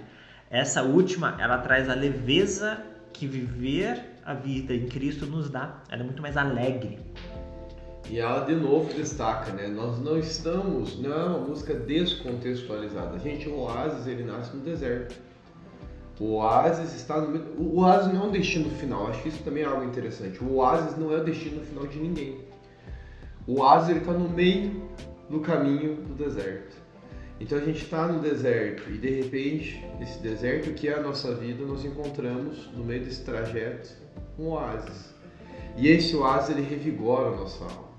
essa 0.50 0.84
última 0.84 1.38
ela 1.40 1.58
traz 1.60 1.90
a 1.90 1.94
leveza 1.94 2.84
que 3.14 3.26
viver 3.26 4.04
a 4.26 4.34
vida 4.34 4.74
em 4.74 4.88
Cristo 4.88 5.26
nos 5.26 5.50
dá. 5.50 5.82
Ela 5.90 6.02
é 6.02 6.06
muito 6.06 6.22
mais 6.22 6.36
alegre. 6.36 7.00
E 8.10 8.20
ela 8.20 8.42
de 8.42 8.56
novo 8.56 8.94
destaca, 8.94 9.54
né? 9.54 9.68
Nós 9.68 10.00
não 10.00 10.20
estamos, 10.20 11.00
não 11.00 11.14
é 11.14 11.24
uma 11.24 11.40
música 11.40 11.74
descontextualizada. 11.74 13.18
Gente, 13.20 13.48
o 13.48 13.60
oásis 13.60 14.06
ele 14.06 14.24
nasce 14.24 14.54
no 14.54 14.62
deserto. 14.62 15.16
O 16.20 16.36
oásis 16.36 16.94
está 16.94 17.20
no 17.20 17.40
o 17.58 17.80
oásis 17.80 18.14
não 18.14 18.24
é 18.24 18.26
um 18.28 18.32
destino 18.32 18.70
final. 18.70 19.08
Acho 19.08 19.24
que 19.24 19.30
isso 19.30 19.44
também 19.44 19.64
é 19.64 19.66
algo 19.66 19.84
interessante. 19.84 20.44
O 20.44 20.56
oásis 20.56 20.98
não 20.98 21.12
é 21.12 21.18
o 21.18 21.24
destino 21.24 21.62
final 21.66 21.88
de 21.88 22.00
ninguém. 22.00 22.38
O 23.48 23.60
oásis 23.60 23.90
ele 23.90 24.00
está 24.00 24.14
no 24.14 24.30
meio 24.30 24.84
do 25.30 25.40
caminho 25.40 25.96
do 25.96 26.14
deserto. 26.14 26.78
Então 27.40 27.58
a 27.58 27.62
gente 27.62 27.84
está 27.84 28.08
no 28.08 28.20
deserto 28.20 28.90
e 28.90 28.98
de 28.98 29.22
repente 29.22 29.84
esse 30.00 30.20
deserto 30.20 30.72
que 30.74 30.88
é 30.88 30.94
a 30.94 31.02
nossa 31.02 31.34
vida 31.36 31.66
nós 31.66 31.84
encontramos 31.84 32.70
no 32.74 32.84
meio 32.84 33.04
desse 33.04 33.24
trajeto 33.24 33.90
um 34.38 34.50
oásis. 34.50 35.14
E 35.76 35.88
esse 35.88 36.16
oásis 36.16 36.56
ele 36.56 36.62
revigora 36.62 37.30
a 37.30 37.36
nossa 37.36 37.64
alma. 37.64 37.93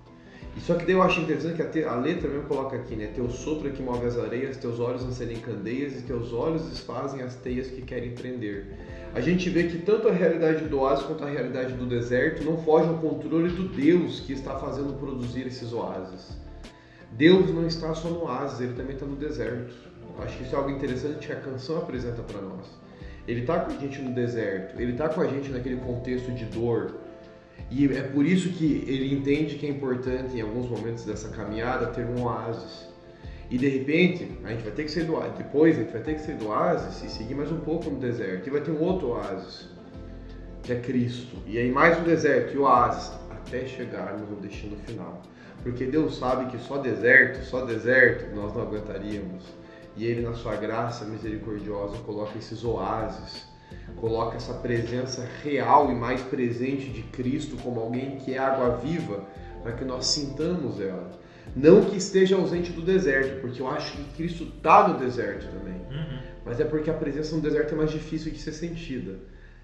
E 0.56 0.60
só 0.60 0.74
que 0.76 0.84
daí 0.84 0.94
eu 0.94 1.02
acho 1.02 1.20
interessante 1.20 1.56
que 1.56 1.62
a, 1.62 1.68
te- 1.68 1.84
a 1.84 1.96
letra 1.96 2.28
mesmo 2.28 2.44
coloca 2.46 2.76
aqui, 2.76 2.94
né? 2.94 3.08
Teu 3.14 3.28
sopro 3.28 3.70
que 3.72 3.82
move 3.82 4.06
as 4.06 4.16
areias, 4.16 4.56
teus 4.56 4.78
olhos 4.78 5.04
acendem 5.04 5.38
candeias 5.38 5.98
e 5.98 6.02
teus 6.02 6.32
olhos 6.32 6.62
desfazem 6.68 7.22
as 7.22 7.34
teias 7.34 7.66
que 7.66 7.82
querem 7.82 8.12
prender. 8.14 8.66
A 9.14 9.20
gente 9.20 9.50
vê 9.50 9.64
que 9.64 9.78
tanto 9.78 10.08
a 10.08 10.12
realidade 10.12 10.64
do 10.64 10.80
oásis 10.80 11.04
quanto 11.06 11.24
a 11.24 11.28
realidade 11.28 11.72
do 11.72 11.86
deserto 11.86 12.44
não 12.44 12.56
foge 12.58 12.88
ao 12.88 12.98
controle 12.98 13.48
do 13.48 13.68
Deus 13.68 14.20
que 14.20 14.32
está 14.32 14.56
fazendo 14.56 14.98
produzir 14.98 15.46
esses 15.46 15.72
oásis. 15.72 16.36
Deus 17.12 17.52
não 17.52 17.66
está 17.66 17.94
só 17.94 18.08
no 18.08 18.22
oásis, 18.24 18.60
ele 18.60 18.74
também 18.74 18.94
está 18.94 19.06
no 19.06 19.16
deserto. 19.16 19.74
Acho 20.18 20.36
que 20.36 20.44
isso 20.44 20.54
é 20.54 20.58
algo 20.58 20.70
interessante 20.70 21.26
que 21.26 21.32
a 21.32 21.36
canção 21.36 21.78
apresenta 21.78 22.22
para 22.22 22.40
nós. 22.40 22.66
Ele 23.26 23.40
está 23.40 23.58
com 23.58 23.72
a 23.72 23.76
gente 23.76 24.00
no 24.00 24.14
deserto, 24.14 24.80
ele 24.80 24.92
está 24.92 25.08
com 25.08 25.20
a 25.20 25.26
gente 25.26 25.50
naquele 25.50 25.76
contexto 25.76 26.30
de 26.32 26.44
dor, 26.44 26.94
e 27.70 27.86
é 27.86 28.02
por 28.02 28.24
isso 28.24 28.50
que 28.50 28.84
ele 28.86 29.12
entende 29.12 29.56
que 29.56 29.66
é 29.66 29.70
importante, 29.70 30.36
em 30.36 30.40
alguns 30.40 30.68
momentos 30.68 31.04
dessa 31.04 31.28
caminhada, 31.30 31.86
ter 31.86 32.04
um 32.04 32.22
oásis. 32.22 32.86
E 33.50 33.58
de 33.58 33.68
repente, 33.68 34.30
a 34.44 34.50
gente 34.50 34.62
vai 34.62 34.72
ter 34.72 34.84
que 34.84 34.90
sair 34.90 35.04
do 35.04 35.14
oásis. 35.14 35.38
Depois, 35.38 35.76
a 35.76 35.80
gente 35.80 35.92
vai 35.92 36.02
ter 36.02 36.14
que 36.14 36.20
sair 36.20 36.36
do 36.36 36.48
oásis 36.48 37.02
e 37.02 37.08
seguir 37.08 37.34
mais 37.34 37.50
um 37.50 37.60
pouco 37.60 37.90
no 37.90 37.98
deserto. 37.98 38.46
E 38.46 38.50
vai 38.50 38.60
ter 38.60 38.70
um 38.70 38.80
outro 38.80 39.08
oásis, 39.08 39.68
que 40.62 40.72
é 40.72 40.76
Cristo. 40.80 41.36
E 41.46 41.58
aí, 41.58 41.70
mais 41.70 41.98
um 41.98 42.04
deserto 42.04 42.54
e 42.54 42.58
o 42.58 42.62
oásis, 42.62 43.12
até 43.30 43.66
chegarmos 43.66 44.28
no 44.28 44.36
destino 44.36 44.76
final. 44.86 45.22
Porque 45.62 45.84
Deus 45.84 46.16
sabe 46.16 46.50
que 46.50 46.58
só 46.58 46.78
deserto, 46.78 47.44
só 47.44 47.64
deserto, 47.64 48.34
nós 48.34 48.54
não 48.54 48.62
aguentaríamos. 48.62 49.44
E 49.96 50.04
Ele, 50.06 50.22
na 50.22 50.34
sua 50.34 50.56
graça 50.56 51.04
misericordiosa, 51.04 51.96
coloca 51.98 52.36
esses 52.38 52.64
oásis 52.64 53.53
coloca 53.96 54.36
essa 54.36 54.54
presença 54.54 55.26
real 55.42 55.90
e 55.90 55.94
mais 55.94 56.20
presente 56.22 56.90
de 56.90 57.02
Cristo 57.04 57.56
como 57.56 57.80
alguém 57.80 58.16
que 58.18 58.34
é 58.34 58.38
água 58.38 58.76
viva, 58.76 59.24
para 59.62 59.72
que 59.72 59.84
nós 59.84 60.06
sintamos 60.06 60.80
ela. 60.80 61.18
Não 61.56 61.84
que 61.84 61.96
esteja 61.96 62.36
ausente 62.36 62.72
do 62.72 62.82
deserto, 62.82 63.40
porque 63.40 63.60
eu 63.62 63.68
acho 63.68 63.96
que 63.96 64.04
Cristo 64.16 64.44
está 64.56 64.88
no 64.88 64.98
deserto 64.98 65.46
também, 65.52 65.74
Uhum. 65.74 66.18
mas 66.44 66.58
é 66.60 66.64
porque 66.64 66.90
a 66.90 66.94
presença 66.94 67.34
no 67.36 67.42
deserto 67.42 67.74
é 67.74 67.76
mais 67.76 67.90
difícil 67.90 68.32
de 68.32 68.38
ser 68.38 68.52
sentida. 68.52 69.18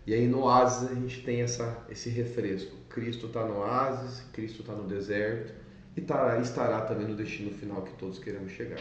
E 0.06 0.14
aí 0.14 0.26
no 0.26 0.44
oásis 0.44 0.90
a 0.90 0.94
gente 0.94 1.22
tem 1.22 1.42
essa, 1.42 1.84
esse 1.90 2.08
refresco. 2.08 2.74
Cristo 2.88 3.26
está 3.26 3.44
no 3.44 3.58
oásis, 3.58 4.22
Cristo 4.32 4.60
está 4.60 4.72
no 4.72 4.84
deserto 4.84 5.52
e 5.96 6.00
tá, 6.00 6.38
estará 6.38 6.80
também 6.82 7.06
no 7.06 7.14
destino 7.14 7.50
final 7.50 7.82
que 7.82 7.92
todos 7.94 8.18
queremos 8.18 8.52
chegar. 8.52 8.78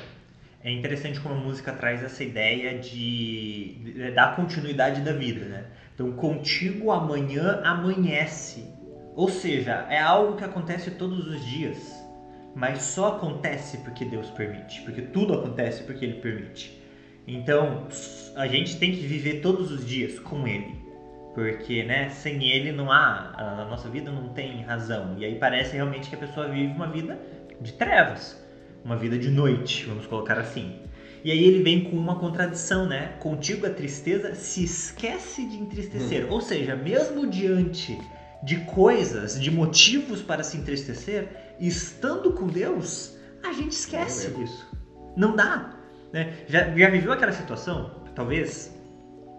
É 0.62 0.70
interessante 0.72 1.22
como 1.22 1.36
a 1.36 1.38
música 1.38 1.72
traz 1.72 2.04
essa 2.04 2.22
ideia 2.22 2.78
de, 2.78 3.76
de 3.76 4.12
dar 4.12 4.36
continuidade 4.36 5.02
da 5.02 5.14
vida, 5.14 5.46
né? 5.46 5.66
Então, 5.96 6.12
contigo 6.12 6.92
amanhã 6.92 7.62
amanhece. 7.64 8.66
Ou 9.16 9.30
seja, 9.30 9.86
é 9.90 10.00
algo 10.00 10.36
que 10.36 10.44
acontece 10.44 10.92
todos 10.92 11.28
os 11.28 11.46
dias, 11.46 11.78
mas 12.54 12.82
só 12.82 13.16
acontece 13.16 13.78
porque 13.80 14.04
Deus 14.04 14.30
permite, 14.32 14.82
porque 14.82 15.02
tudo 15.02 15.34
acontece 15.34 15.84
porque 15.84 16.04
Ele 16.04 16.20
permite. 16.20 16.78
Então, 17.26 17.88
a 18.36 18.48
gente 18.48 18.78
tem 18.78 18.92
que 18.92 19.06
viver 19.06 19.40
todos 19.42 19.72
os 19.72 19.86
dias 19.86 20.20
com 20.20 20.46
Ele, 20.46 20.76
porque, 21.36 21.84
né, 21.84 22.10
sem 22.10 22.44
Ele 22.44 22.74
não 22.74 22.92
há, 22.92 23.34
a 23.62 23.66
nossa 23.66 23.88
vida 23.88 24.12
não 24.12 24.30
tem 24.30 24.62
razão. 24.64 25.16
E 25.18 25.24
aí 25.24 25.36
parece 25.36 25.76
realmente 25.76 26.10
que 26.10 26.16
a 26.16 26.20
pessoa 26.20 26.50
vive 26.50 26.74
uma 26.74 26.88
vida 26.88 27.18
de 27.62 27.72
trevas 27.74 28.49
uma 28.84 28.96
vida 28.96 29.18
de 29.18 29.30
noite, 29.30 29.86
vamos 29.86 30.06
colocar 30.06 30.38
assim. 30.40 30.80
E 31.24 31.32
aí 31.32 31.44
ele 31.44 31.62
vem 31.62 31.84
com 31.84 31.98
uma 31.98 32.16
contradição, 32.18 32.88
né? 32.88 33.14
Contigo 33.20 33.66
a 33.66 33.70
tristeza 33.70 34.34
se 34.36 34.64
esquece 34.64 35.46
de 35.46 35.58
entristecer. 35.58 36.32
Ou 36.32 36.40
seja, 36.40 36.76
mesmo 36.76 37.28
diante 37.28 38.00
de 38.42 38.58
coisas, 38.62 39.40
de 39.40 39.52
motivos 39.52 40.22
para 40.22 40.44
se 40.44 40.58
entristecer, 40.58 41.28
estando 41.60 42.32
com 42.32 42.48
Deus, 42.48 43.18
a 43.44 43.52
gente 43.52 43.74
esquece 43.74 44.30
Não 44.30 44.40
é. 44.40 44.44
disso. 44.44 44.68
Não 45.18 45.36
dá. 45.36 45.76
Né? 46.14 46.34
Já, 46.48 46.76
já 46.76 46.90
viveu 46.90 47.12
aquela 47.12 47.34
situação? 47.34 48.04
Talvez, 48.16 48.74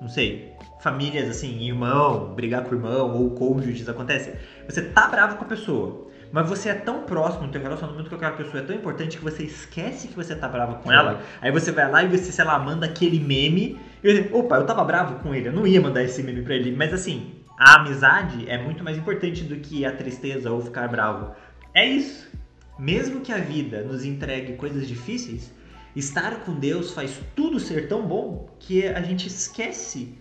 não 0.01 0.09
sei, 0.09 0.55
famílias 0.81 1.29
assim, 1.29 1.67
irmão, 1.67 2.35
brigar 2.35 2.65
com 2.65 2.75
o 2.75 2.79
irmão 2.79 3.17
ou 3.17 3.31
cônjuges, 3.31 3.89
acontece. 3.89 4.35
Você 4.69 4.83
tá 4.83 5.09
bravo 5.09 5.37
com 5.37 5.45
a 5.45 5.49
pessoa, 5.49 6.10
mas 6.33 6.49
você 6.49 6.69
é 6.69 6.75
tão 6.75 7.03
próximo, 7.03 7.47
o 7.47 7.49
teu 7.49 7.61
relacionamento 7.61 8.09
com 8.09 8.17
aquela 8.17 8.37
pessoa 8.37 8.63
é 8.63 8.67
tão 8.67 8.77
importante 8.77 9.19
que 9.19 9.25
você 9.25 9.43
esquece 9.43 10.09
que 10.09 10.15
você 10.15 10.35
tá 10.35 10.49
bravo 10.49 10.77
com 10.77 10.93
ela. 10.93 11.23
Aí 11.41 11.51
você 11.51 11.73
vai 11.73 11.91
lá 11.91 12.05
e 12.05 12.09
você, 12.09 12.31
sei 12.31 12.45
lá, 12.45 12.59
manda 12.59 12.87
aquele 12.87 13.19
meme. 13.19 13.81
E 14.03 14.13
você, 14.13 14.31
opa, 14.33 14.57
eu 14.57 14.67
tava 14.67 14.85
bravo 14.85 15.17
com 15.21 15.35
ele, 15.35 15.49
eu 15.49 15.53
não 15.53 15.67
ia 15.67 15.81
mandar 15.81 16.03
esse 16.05 16.23
meme 16.23 16.43
pra 16.43 16.55
ele. 16.55 16.71
Mas 16.71 16.95
assim, 16.95 17.35
a 17.59 17.81
amizade 17.81 18.49
é 18.49 18.57
muito 18.57 18.85
mais 18.85 18.97
importante 18.97 19.43
do 19.43 19.57
que 19.57 19.85
a 19.85 19.93
tristeza 19.93 20.51
ou 20.51 20.61
ficar 20.61 20.89
bravo. 20.89 21.35
É 21.75 21.85
isso. 21.85 22.31
Mesmo 22.79 23.21
que 23.21 23.33
a 23.33 23.39
vida 23.39 23.83
nos 23.83 24.05
entregue 24.05 24.55
coisas 24.55 24.87
difíceis, 24.87 25.53
estar 25.95 26.37
com 26.45 26.55
Deus 26.55 26.93
faz 26.93 27.21
tudo 27.35 27.59
ser 27.59 27.89
tão 27.89 28.07
bom 28.07 28.49
que 28.59 28.87
a 28.87 29.03
gente 29.03 29.27
esquece 29.27 30.17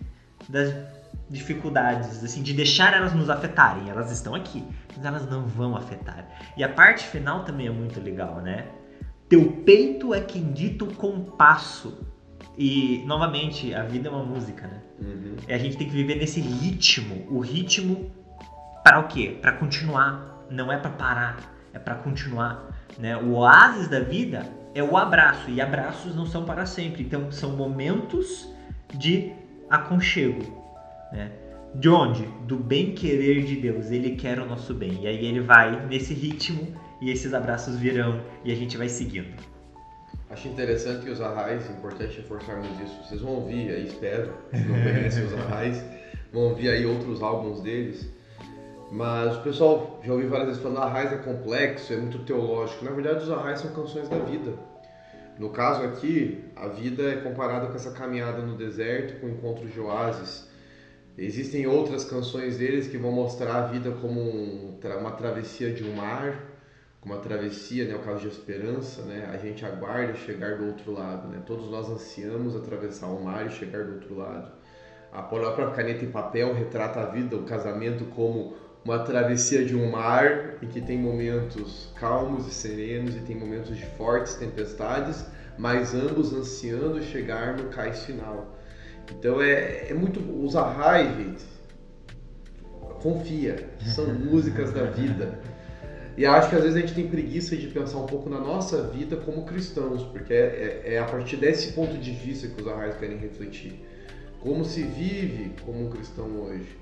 das 0.48 0.74
dificuldades, 1.30 2.22
assim, 2.24 2.42
de 2.42 2.52
deixar 2.52 2.92
elas 2.92 3.14
nos 3.14 3.30
afetarem. 3.30 3.88
Elas 3.88 4.10
estão 4.10 4.34
aqui, 4.34 4.64
mas 4.96 5.04
elas 5.04 5.30
não 5.30 5.46
vão 5.46 5.76
afetar. 5.76 6.28
E 6.56 6.64
a 6.64 6.68
parte 6.68 7.06
final 7.06 7.44
também 7.44 7.68
é 7.68 7.70
muito 7.70 8.00
legal, 8.00 8.40
né? 8.40 8.66
Teu 9.28 9.52
peito 9.64 10.12
é 10.12 10.20
quem 10.20 10.52
dita 10.52 10.84
o 10.84 10.94
compasso. 10.94 12.04
E, 12.58 13.04
novamente, 13.06 13.72
a 13.72 13.84
vida 13.84 14.08
é 14.08 14.10
uma 14.10 14.24
música, 14.24 14.66
né? 14.66 14.80
Uhum. 15.00 15.36
E 15.46 15.52
a 15.52 15.56
gente 15.56 15.76
tem 15.76 15.86
que 15.86 15.92
viver 15.92 16.16
nesse 16.16 16.40
ritmo. 16.40 17.24
O 17.30 17.38
ritmo 17.38 18.10
para 18.82 18.98
o 18.98 19.06
quê? 19.06 19.38
Para 19.40 19.52
continuar, 19.52 20.44
não 20.50 20.72
é 20.72 20.76
para 20.76 20.90
parar. 20.90 21.36
é 21.72 21.78
para 21.78 21.94
continuar. 21.94 22.76
Né? 22.98 23.16
O 23.16 23.34
oásis 23.34 23.86
da 23.86 24.00
vida 24.00 24.44
é 24.74 24.82
o 24.82 24.96
abraço, 24.96 25.48
e 25.48 25.60
abraços 25.60 26.14
não 26.14 26.26
são 26.26 26.44
para 26.44 26.66
sempre, 26.66 27.02
então 27.02 27.30
são 27.30 27.50
momentos 27.56 28.48
de 28.92 29.32
aconchego. 29.68 30.59
Né? 31.12 31.30
De 31.74 31.88
onde? 31.88 32.26
Do 32.46 32.56
bem 32.56 32.94
querer 32.94 33.44
de 33.44 33.56
Deus. 33.56 33.90
Ele 33.90 34.16
quer 34.16 34.38
o 34.40 34.46
nosso 34.46 34.74
bem. 34.74 35.02
E 35.02 35.06
aí 35.06 35.24
ele 35.24 35.40
vai 35.40 35.86
nesse 35.86 36.14
ritmo 36.14 36.74
e 37.00 37.10
esses 37.10 37.32
abraços 37.32 37.76
virão 37.76 38.20
e 38.44 38.52
a 38.52 38.54
gente 38.54 38.76
vai 38.76 38.88
seguindo. 38.88 39.34
Acho 40.28 40.48
interessante 40.48 41.04
que 41.04 41.10
os 41.10 41.20
arrais, 41.20 41.68
importante 41.70 42.18
reforçarmos 42.18 42.68
isso. 42.80 43.02
Vocês 43.02 43.20
vão 43.20 43.32
ouvir 43.32 43.70
aí, 43.70 43.86
espero, 43.86 44.32
que 44.50 44.58
não 44.58 44.80
conhecem 44.80 45.24
os 45.24 45.34
arrais, 45.46 45.84
vão 46.32 46.42
ouvir 46.42 46.70
aí 46.70 46.86
outros 46.86 47.20
álbuns 47.22 47.60
deles. 47.60 48.08
Mas 48.92 49.36
o 49.36 49.42
pessoal 49.42 50.00
já 50.04 50.12
ouvi 50.12 50.26
várias 50.26 50.48
vezes 50.48 50.62
falando 50.62 50.82
arrais 50.82 51.12
é 51.12 51.16
complexo, 51.16 51.92
é 51.92 51.96
muito 51.96 52.18
teológico. 52.20 52.84
Na 52.84 52.90
verdade, 52.90 53.24
os 53.24 53.30
arrais 53.30 53.60
são 53.60 53.72
canções 53.72 54.08
da 54.08 54.18
vida. 54.18 54.52
No 55.38 55.50
caso 55.50 55.82
aqui, 55.84 56.44
a 56.56 56.68
vida 56.68 57.02
é 57.04 57.16
comparada 57.16 57.68
com 57.68 57.74
essa 57.74 57.92
caminhada 57.92 58.42
no 58.42 58.56
deserto, 58.56 59.20
com 59.20 59.28
encontros 59.28 59.72
de 59.72 59.80
oásis. 59.80 60.49
Existem 61.18 61.66
outras 61.66 62.04
canções 62.04 62.58
deles 62.58 62.88
que 62.88 62.96
vão 62.96 63.12
mostrar 63.12 63.56
a 63.56 63.66
vida 63.66 63.90
como 64.00 64.20
um, 64.20 64.78
uma 65.00 65.12
travessia 65.12 65.72
de 65.72 65.84
um 65.84 65.94
mar, 65.94 66.44
como 67.00 67.14
uma 67.14 67.22
travessia, 67.22 67.86
né, 67.86 67.94
o 67.94 68.00
caso 68.00 68.20
de 68.20 68.28
esperança, 68.28 69.02
né? 69.02 69.28
A 69.32 69.36
gente 69.36 69.64
aguarda 69.64 70.14
chegar 70.14 70.58
do 70.58 70.66
outro 70.66 70.92
lado, 70.92 71.28
né? 71.28 71.42
Todos 71.46 71.70
nós 71.70 71.90
ansiamos 71.90 72.54
atravessar 72.54 73.06
o 73.08 73.22
mar 73.22 73.46
e 73.46 73.50
chegar 73.50 73.84
do 73.84 73.94
outro 73.94 74.16
lado. 74.16 74.52
A 75.12 75.22
própria 75.22 75.70
caneta 75.70 76.04
e 76.04 76.08
papel 76.08 76.54
retrata 76.54 77.00
a 77.00 77.06
vida, 77.06 77.36
o 77.36 77.44
casamento 77.44 78.04
como 78.06 78.54
uma 78.84 79.00
travessia 79.00 79.64
de 79.64 79.76
um 79.76 79.90
mar 79.90 80.56
em 80.62 80.66
que 80.68 80.80
tem 80.80 80.98
momentos 80.98 81.92
calmos 81.96 82.46
e 82.46 82.50
serenos 82.50 83.14
e 83.16 83.20
tem 83.20 83.36
momentos 83.36 83.76
de 83.76 83.84
fortes 83.96 84.34
tempestades, 84.34 85.26
mas 85.58 85.94
ambos 85.94 86.32
ansiando 86.32 87.02
chegar 87.02 87.56
no 87.56 87.68
cais 87.70 88.04
final. 88.04 88.56
Então 89.18 89.40
é, 89.40 89.90
é 89.90 89.94
muito. 89.94 90.20
Os 90.44 90.56
arrais, 90.56 91.16
gente, 91.16 91.44
confia, 93.02 93.68
são 93.84 94.06
músicas 94.14 94.72
da 94.72 94.84
vida. 94.84 95.38
E 96.16 96.26
acho 96.26 96.50
que 96.50 96.56
às 96.56 96.62
vezes 96.62 96.76
a 96.76 96.80
gente 96.80 96.94
tem 96.94 97.08
preguiça 97.08 97.56
de 97.56 97.66
pensar 97.68 97.98
um 97.98 98.06
pouco 98.06 98.28
na 98.28 98.38
nossa 98.38 98.82
vida 98.88 99.16
como 99.16 99.44
cristãos, 99.44 100.02
porque 100.02 100.34
é, 100.34 100.82
é, 100.84 100.94
é 100.94 100.98
a 100.98 101.04
partir 101.04 101.36
desse 101.36 101.72
ponto 101.72 101.96
de 101.96 102.10
vista 102.10 102.48
que 102.48 102.60
os 102.60 102.68
arrais 102.68 102.96
querem 102.96 103.16
refletir. 103.16 103.82
Como 104.40 104.64
se 104.64 104.82
vive 104.82 105.54
como 105.64 105.86
um 105.86 105.90
cristão 105.90 106.26
hoje. 106.42 106.78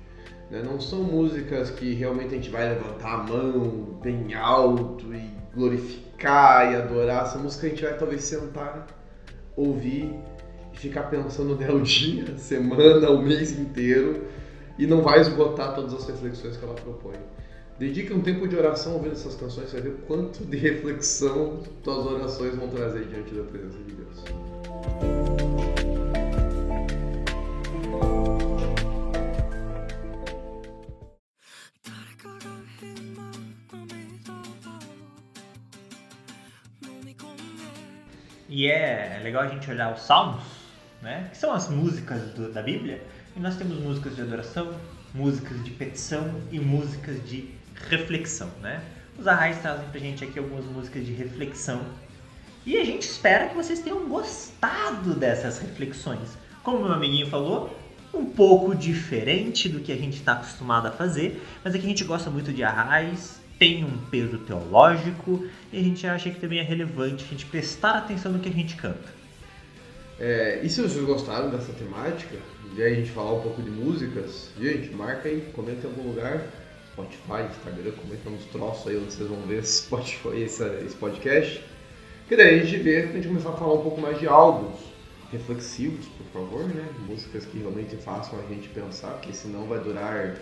Né? 0.49 0.61
Não 0.63 0.79
são 0.79 1.03
músicas 1.03 1.69
que 1.69 1.93
realmente 1.93 2.33
a 2.33 2.37
gente 2.37 2.49
vai 2.49 2.67
levantar 2.67 3.13
a 3.13 3.23
mão 3.23 3.99
bem 4.01 4.33
alto 4.33 5.13
e 5.13 5.29
glorificar 5.53 6.71
e 6.71 6.75
adorar. 6.75 7.27
São 7.27 7.43
músicas 7.43 7.61
que 7.61 7.67
a 7.67 7.69
gente 7.69 7.83
vai 7.83 7.97
talvez 7.97 8.23
sentar, 8.23 8.87
ouvir 9.55 10.13
ficar 10.79 11.03
pensando 11.03 11.55
nela 11.55 11.75
o 11.75 11.81
dia, 11.81 12.31
a 12.33 12.37
semana, 12.39 13.09
o 13.11 13.21
mês 13.21 13.57
inteiro 13.57 14.25
e 14.77 14.87
não 14.87 15.01
vai 15.01 15.19
esgotar 15.19 15.75
todas 15.75 15.93
as 15.93 16.07
reflexões 16.07 16.55
que 16.55 16.63
ela 16.63 16.73
propõe. 16.73 17.17
Dedique 17.77 18.13
um 18.13 18.21
tempo 18.21 18.47
de 18.47 18.55
oração 18.55 18.93
ouvindo 18.93 19.13
essas 19.13 19.35
canções, 19.35 19.69
você 19.69 19.79
vai 19.79 19.91
ver 19.91 19.97
quanto 20.07 20.43
de 20.43 20.57
reflexão 20.57 21.61
tuas 21.83 22.05
orações 22.05 22.55
vão 22.55 22.69
trazer 22.69 23.05
diante 23.05 23.33
da 23.33 23.43
presença 23.43 23.77
de 23.77 23.93
Deus. 23.93 24.23
E 38.51 38.65
é 38.65 39.21
legal 39.23 39.43
a 39.43 39.47
gente 39.47 39.69
olhar 39.69 39.93
os 39.93 40.01
salmos, 40.01 40.58
né? 41.01 41.29
que 41.31 41.37
são 41.37 41.53
as 41.53 41.69
músicas 41.69 42.21
do, 42.33 42.51
da 42.51 42.61
Bíblia, 42.61 43.01
e 43.35 43.39
nós 43.39 43.55
temos 43.55 43.79
músicas 43.79 44.15
de 44.15 44.21
adoração, 44.21 44.73
músicas 45.13 45.63
de 45.63 45.71
petição 45.71 46.41
e 46.51 46.59
músicas 46.59 47.17
de 47.27 47.49
reflexão. 47.89 48.49
Né? 48.61 48.81
Os 49.17 49.27
arrais 49.27 49.59
trazem 49.59 49.87
pra 49.89 49.99
gente 49.99 50.23
aqui 50.23 50.39
algumas 50.39 50.65
músicas 50.65 51.05
de 51.05 51.13
reflexão 51.13 51.81
e 52.65 52.77
a 52.77 52.83
gente 52.83 53.03
espera 53.03 53.47
que 53.47 53.55
vocês 53.55 53.79
tenham 53.79 54.07
gostado 54.07 55.13
dessas 55.13 55.59
reflexões. 55.59 56.37
Como 56.63 56.83
meu 56.83 56.93
amiguinho 56.93 57.27
falou, 57.27 57.75
um 58.13 58.25
pouco 58.25 58.75
diferente 58.75 59.69
do 59.69 59.79
que 59.79 59.91
a 59.91 59.95
gente 59.95 60.17
está 60.17 60.33
acostumado 60.33 60.87
a 60.87 60.91
fazer, 60.91 61.41
mas 61.63 61.73
aqui 61.73 61.85
a 61.85 61.89
gente 61.89 62.03
gosta 62.03 62.29
muito 62.29 62.51
de 62.51 62.63
arrais, 62.63 63.41
tem 63.57 63.83
um 63.83 63.97
peso 64.09 64.37
teológico 64.39 65.45
e 65.71 65.79
a 65.79 65.83
gente 65.83 66.05
acha 66.05 66.29
que 66.29 66.39
também 66.39 66.59
é 66.59 66.63
relevante 66.63 67.25
a 67.25 67.27
gente 67.27 67.45
prestar 67.45 67.97
atenção 67.97 68.31
no 68.31 68.39
que 68.39 68.49
a 68.49 68.53
gente 68.53 68.75
canta. 68.75 69.18
É, 70.19 70.59
e 70.63 70.69
se 70.69 70.81
vocês 70.81 71.03
gostaram 71.05 71.49
dessa 71.49 71.71
temática, 71.71 72.35
de 72.75 72.83
a 72.83 72.93
gente 72.93 73.09
falar 73.11 73.33
um 73.33 73.41
pouco 73.41 73.61
de 73.61 73.69
músicas, 73.69 74.49
gente, 74.59 74.93
marca 74.93 75.29
aí, 75.29 75.41
comenta 75.53 75.87
em 75.87 75.89
algum 75.89 76.09
lugar, 76.09 76.45
Spotify, 76.91 77.47
Instagram, 77.49 77.91
comenta 77.91 78.29
uns 78.29 78.43
troços 78.51 78.87
aí 78.87 78.97
onde 78.97 79.13
vocês 79.13 79.29
vão 79.29 79.41
ver 79.43 79.59
esse, 79.59 79.83
Spotify, 79.83 80.41
esse, 80.41 80.63
esse 80.85 80.95
podcast. 80.95 81.63
Que 82.27 82.35
daí 82.35 82.59
a 82.59 82.63
gente 82.65 82.77
vê, 82.83 83.03
a 83.03 83.07
gente 83.07 83.27
começar 83.27 83.49
a 83.49 83.53
falar 83.53 83.73
um 83.73 83.81
pouco 83.81 84.01
mais 84.01 84.19
de 84.19 84.27
álbuns 84.27 84.77
reflexivos, 85.31 86.05
por 86.07 86.25
favor, 86.41 86.67
né? 86.67 86.85
Músicas 87.07 87.45
que 87.45 87.59
realmente 87.59 87.95
façam 87.97 88.39
a 88.39 88.53
gente 88.53 88.67
pensar, 88.69 89.11
porque 89.13 89.31
senão 89.33 89.65
vai 89.65 89.79
durar 89.79 90.35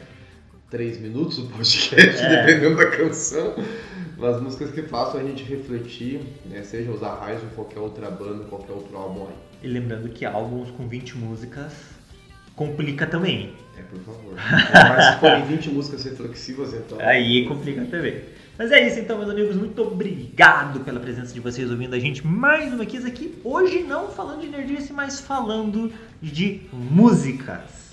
três 0.70 1.00
minutos 1.00 1.38
o 1.40 1.48
podcast, 1.48 1.96
é. 2.24 2.46
dependendo 2.46 2.78
da 2.78 2.90
canção. 2.90 3.54
Mas 4.18 4.42
músicas 4.42 4.72
que 4.72 4.82
façam 4.84 5.20
a 5.20 5.24
gente 5.24 5.44
refletir, 5.44 6.22
né? 6.46 6.64
seja 6.64 6.90
os 6.92 7.04
Arrais 7.04 7.42
ou 7.44 7.50
qualquer 7.50 7.80
outra 7.80 8.10
banda, 8.10 8.46
qualquer 8.46 8.74
outro 8.74 8.98
álbum 8.98 9.28
aí. 9.28 9.47
E 9.62 9.68
lembrando 9.68 10.10
que 10.10 10.26
álbuns 10.26 10.70
com 10.72 10.88
20 10.88 11.18
músicas 11.18 11.74
complica 12.56 13.08
também. 13.08 13.54
É, 13.78 13.82
por 13.84 14.00
favor. 14.00 14.36
Mas 14.36 15.14
se 15.14 15.20
forem 15.20 15.46
20 15.46 15.70
músicas 15.70 16.04
reflexivas, 16.04 16.74
então. 16.74 17.00
Aí 17.00 17.46
complica 17.48 17.86
também. 17.86 18.22
Mas 18.58 18.72
é 18.72 18.88
isso 18.88 19.00
então, 19.00 19.20
meus 19.20 19.30
amigos. 19.30 19.56
Muito 19.56 19.82
obrigado 19.84 20.80
pela 20.82 21.00
presença 21.00 21.34
de 21.34 21.40
vocês 21.40 21.70
ouvindo 21.70 21.94
a 21.94 22.00
gente 22.00 22.26
mais 22.26 22.74
uma 22.74 22.84
vez 22.84 23.06
aqui. 23.06 23.36
Hoje 23.44 23.84
não 23.84 24.10
falando 24.10 24.42
de 24.42 24.48
Nerdice, 24.48 24.92
mas 24.92 25.20
falando 25.20 25.94
de 26.22 26.62
músicas. 26.74 27.88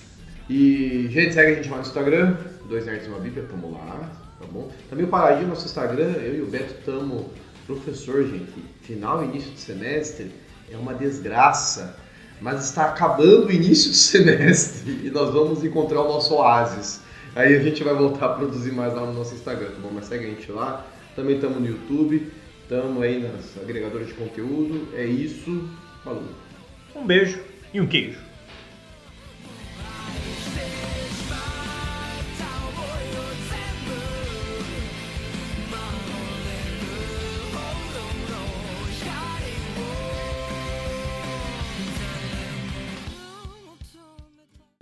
E, 0.48 1.09
gente, 1.11 1.35
segue 1.35 1.53
a 1.53 1.55
gente 1.57 1.68
lá 1.68 1.77
no 1.77 1.83
Instagram, 1.83 2.37
dois 2.68 2.85
nerds 2.87 3.07
e 3.07 3.09
uma 3.09 3.18
bíblia, 3.18 3.44
tamo 3.48 3.72
lá, 3.72 4.11
tá 4.38 4.46
bom? 4.50 4.70
Também 4.90 5.07
o 5.07 5.09
Paradinho, 5.09 5.48
nosso 5.48 5.64
Instagram, 5.66 6.12
eu 6.12 6.37
e 6.37 6.42
o 6.42 6.46
Beto 6.46 6.74
tamo 6.85 7.31
professor, 7.66 8.27
gente. 8.27 8.53
Final 8.83 9.22
e 9.22 9.29
início 9.29 9.50
de 9.53 9.61
semestre 9.61 10.31
é 10.70 10.77
uma 10.77 10.94
desgraça, 10.94 11.96
mas 12.40 12.64
está 12.64 12.87
acabando 12.87 13.46
o 13.46 13.53
início 13.53 13.90
do 13.90 13.96
semestre 13.96 15.00
e 15.05 15.11
nós 15.11 15.33
vamos 15.33 15.64
encontrar 15.64 16.03
o 16.03 16.09
nosso 16.09 16.35
oásis. 16.35 17.00
Aí 17.35 17.57
a 17.57 17.61
gente 17.61 17.83
vai 17.83 17.94
voltar 17.94 18.27
a 18.27 18.29
produzir 18.35 18.72
mais 18.72 18.94
lá 18.94 19.05
no 19.05 19.12
nosso 19.12 19.35
Instagram, 19.35 19.66
tá 19.66 19.81
bom? 19.83 19.90
Mas 19.92 20.07
segue 20.07 20.27
a 20.27 20.29
gente 20.29 20.50
lá. 20.53 20.87
Também 21.16 21.35
estamos 21.37 21.59
no 21.59 21.66
YouTube, 21.66 22.31
estamos 22.62 23.03
aí 23.03 23.20
nas 23.20 23.57
agregadoras 23.61 24.07
de 24.07 24.14
conteúdo. 24.14 24.88
É 24.94 25.05
isso. 25.05 25.68
Falou. 26.05 26.24
Um 26.94 27.05
beijo 27.05 27.40
e 27.72 27.81
um 27.81 27.87
queijo. 27.87 28.23